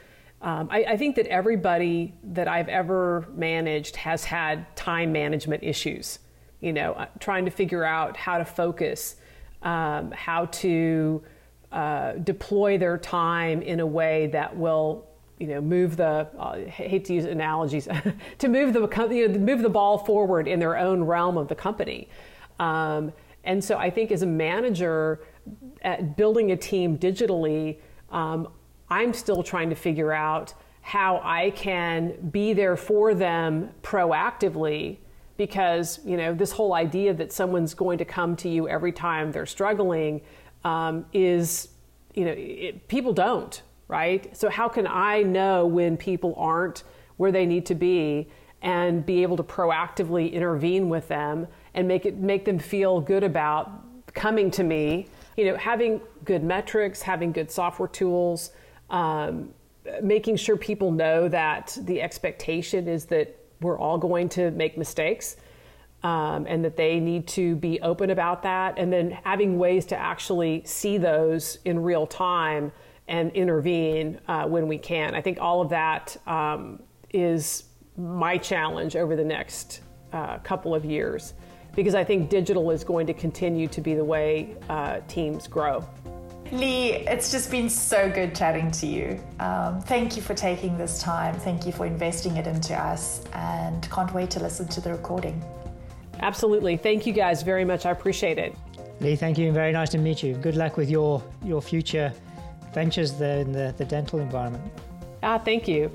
Um, 0.42 0.68
I, 0.70 0.84
I, 0.84 0.96
think 0.98 1.16
that 1.16 1.26
everybody 1.28 2.12
that 2.22 2.46
I've 2.46 2.68
ever 2.68 3.26
managed 3.34 3.96
has 3.96 4.22
had 4.24 4.76
time 4.76 5.10
management 5.10 5.62
issues. 5.62 6.18
You 6.60 6.72
know, 6.72 6.92
uh, 6.92 7.06
trying 7.20 7.46
to 7.46 7.50
figure 7.50 7.84
out 7.84 8.16
how 8.16 8.38
to 8.38 8.44
focus, 8.44 9.16
um, 9.62 10.10
how 10.10 10.46
to 10.46 11.22
uh, 11.72 12.12
deploy 12.12 12.76
their 12.78 12.98
time 12.98 13.62
in 13.62 13.80
a 13.80 13.86
way 13.86 14.26
that 14.28 14.56
will 14.56 15.06
you 15.38 15.46
know, 15.46 15.60
move 15.60 15.96
the, 15.96 16.28
uh, 16.38 16.56
hate 16.64 17.04
to 17.06 17.14
use 17.14 17.24
analogies, 17.24 17.88
to 18.38 18.48
move 18.48 18.72
the, 18.72 19.08
you 19.10 19.28
know, 19.28 19.38
move 19.38 19.62
the 19.62 19.68
ball 19.68 19.98
forward 19.98 20.48
in 20.48 20.58
their 20.58 20.76
own 20.76 21.04
realm 21.04 21.36
of 21.36 21.48
the 21.48 21.54
company. 21.54 22.08
Um, 22.58 23.12
and 23.44 23.62
so 23.62 23.76
I 23.76 23.90
think 23.90 24.10
as 24.10 24.22
a 24.22 24.26
manager, 24.26 25.20
at 25.82 26.16
building 26.16 26.52
a 26.52 26.56
team 26.56 26.98
digitally, 26.98 27.78
um, 28.10 28.48
I'm 28.88 29.12
still 29.12 29.42
trying 29.42 29.70
to 29.70 29.76
figure 29.76 30.12
out 30.12 30.54
how 30.80 31.20
I 31.22 31.50
can 31.50 32.30
be 32.30 32.52
there 32.52 32.76
for 32.76 33.14
them 33.14 33.70
proactively 33.82 34.98
because 35.36 36.00
you 36.04 36.16
know 36.16 36.32
this 36.32 36.52
whole 36.52 36.74
idea 36.74 37.12
that 37.14 37.32
someone's 37.32 37.74
going 37.74 37.98
to 37.98 38.04
come 38.04 38.36
to 38.36 38.48
you 38.48 38.68
every 38.68 38.92
time 38.92 39.32
they're 39.32 39.46
struggling 39.46 40.20
um, 40.64 41.04
is 41.12 41.68
you 42.14 42.24
know 42.24 42.34
it, 42.36 42.88
people 42.88 43.12
don't 43.12 43.62
right? 43.88 44.36
So, 44.36 44.48
how 44.48 44.68
can 44.68 44.86
I 44.86 45.22
know 45.22 45.66
when 45.66 45.96
people 45.96 46.34
aren't 46.36 46.84
where 47.16 47.32
they 47.32 47.46
need 47.46 47.66
to 47.66 47.74
be 47.74 48.28
and 48.62 49.04
be 49.04 49.22
able 49.22 49.36
to 49.36 49.42
proactively 49.42 50.32
intervene 50.32 50.88
with 50.88 51.08
them 51.08 51.46
and 51.74 51.86
make 51.86 52.06
it 52.06 52.16
make 52.16 52.44
them 52.44 52.58
feel 52.58 53.00
good 53.00 53.22
about 53.22 53.70
coming 54.14 54.50
to 54.52 54.64
me? 54.64 55.08
You 55.36 55.46
know, 55.46 55.56
having 55.56 56.00
good 56.24 56.42
metrics, 56.42 57.02
having 57.02 57.32
good 57.32 57.50
software 57.50 57.88
tools, 57.88 58.50
um, 58.90 59.50
making 60.02 60.36
sure 60.36 60.56
people 60.56 60.90
know 60.90 61.28
that 61.28 61.76
the 61.82 62.02
expectation 62.02 62.88
is 62.88 63.04
that 63.06 63.36
we're 63.60 63.78
all 63.78 63.98
going 63.98 64.28
to 64.30 64.50
make 64.52 64.76
mistakes. 64.76 65.36
Um, 66.02 66.46
and 66.46 66.64
that 66.64 66.76
they 66.76 67.00
need 67.00 67.26
to 67.28 67.56
be 67.56 67.80
open 67.80 68.10
about 68.10 68.42
that, 68.44 68.78
and 68.78 68.92
then 68.92 69.10
having 69.24 69.58
ways 69.58 69.86
to 69.86 69.96
actually 69.96 70.62
see 70.64 70.98
those 70.98 71.58
in 71.64 71.82
real 71.82 72.06
time 72.06 72.70
and 73.08 73.30
intervene 73.32 74.20
uh, 74.28 74.46
when 74.46 74.66
we 74.66 74.78
can. 74.78 75.14
I 75.14 75.20
think 75.20 75.38
all 75.40 75.60
of 75.60 75.70
that 75.70 76.16
um, 76.26 76.82
is 77.12 77.64
my 77.96 78.36
challenge 78.36 78.96
over 78.96 79.16
the 79.16 79.24
next 79.24 79.80
uh, 80.12 80.38
couple 80.38 80.74
of 80.74 80.84
years 80.84 81.34
because 81.74 81.94
I 81.94 82.04
think 82.04 82.30
digital 82.30 82.70
is 82.70 82.82
going 82.84 83.06
to 83.06 83.14
continue 83.14 83.68
to 83.68 83.80
be 83.80 83.94
the 83.94 84.04
way 84.04 84.56
uh, 84.68 85.00
teams 85.08 85.46
grow. 85.46 85.86
Lee, 86.52 86.92
it's 86.92 87.30
just 87.30 87.50
been 87.50 87.68
so 87.68 88.08
good 88.10 88.34
chatting 88.34 88.70
to 88.70 88.86
you. 88.86 89.20
Um, 89.40 89.80
thank 89.80 90.16
you 90.16 90.22
for 90.22 90.32
taking 90.32 90.78
this 90.78 91.00
time. 91.02 91.34
Thank 91.34 91.66
you 91.66 91.72
for 91.72 91.86
investing 91.86 92.36
it 92.36 92.46
into 92.46 92.74
us, 92.74 93.24
and 93.32 93.88
can't 93.90 94.12
wait 94.14 94.30
to 94.30 94.40
listen 94.40 94.68
to 94.68 94.80
the 94.80 94.92
recording. 94.92 95.44
Absolutely. 96.20 96.76
Thank 96.76 97.04
you 97.04 97.12
guys 97.12 97.42
very 97.42 97.64
much. 97.64 97.84
I 97.84 97.90
appreciate 97.90 98.38
it. 98.38 98.56
Lee, 99.00 99.16
thank 99.16 99.38
you 99.38 99.46
and 99.46 99.54
very 99.54 99.72
nice 99.72 99.90
to 99.90 99.98
meet 99.98 100.22
you. 100.22 100.34
Good 100.34 100.56
luck 100.56 100.76
with 100.76 100.88
your, 100.88 101.22
your 101.44 101.60
future 101.60 102.12
ventures 102.76 103.14
there 103.14 103.38
in 103.38 103.52
the, 103.52 103.74
the 103.78 103.86
dental 103.86 104.18
environment. 104.20 104.62
Ah, 105.22 105.38
thank 105.38 105.66
you. 105.66 105.90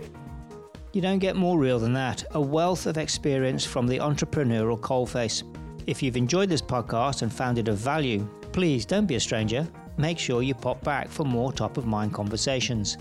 You 0.94 1.02
don't 1.02 1.20
get 1.20 1.36
more 1.36 1.60
real 1.60 1.78
than 1.78 1.94
that. 1.94 2.26
A 2.32 2.42
wealth 2.42 2.88
of 2.88 2.98
experience 2.98 3.64
from 3.64 3.86
the 3.86 4.00
entrepreneurial 4.00 4.80
coalface. 4.80 5.44
If 5.86 6.02
you've 6.02 6.18
enjoyed 6.18 6.50
this 6.50 6.62
podcast 6.76 7.22
and 7.22 7.32
found 7.32 7.60
it 7.60 7.68
of 7.68 7.78
value, 7.78 8.28
please 8.52 8.84
don't 8.84 9.06
be 9.06 9.14
a 9.14 9.20
stranger. 9.20 9.68
Make 9.98 10.18
sure 10.18 10.42
you 10.42 10.56
pop 10.56 10.84
back 10.84 11.08
for 11.08 11.24
more 11.24 11.54
top 11.54 11.78
of 11.78 11.86
mind 11.86 12.16
conversations. 12.16 12.98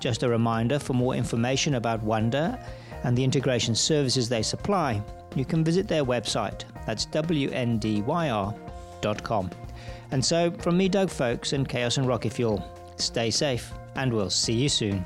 Just 0.00 0.24
a 0.24 0.28
reminder 0.28 0.80
for 0.80 0.94
more 0.94 1.14
information 1.14 1.76
about 1.76 2.04
Wndyr 2.04 2.60
and 3.04 3.16
the 3.16 3.22
integration 3.22 3.76
services 3.76 4.28
they 4.28 4.42
supply, 4.42 5.00
you 5.36 5.44
can 5.44 5.62
visit 5.62 5.86
their 5.86 6.04
website. 6.04 6.64
That's 6.84 7.06
wndyr.com. 7.06 8.54
And 10.10 10.24
so, 10.24 10.50
from 10.58 10.76
me, 10.76 10.88
Doug 10.88 11.10
Folks, 11.10 11.52
and 11.52 11.68
Chaos 11.68 11.96
and 11.96 12.08
Rocket 12.08 12.32
Fuel, 12.32 12.62
Stay 12.96 13.30
safe, 13.30 13.72
and 13.96 14.12
we'll 14.12 14.30
see 14.30 14.52
you 14.52 14.68
soon. 14.68 15.04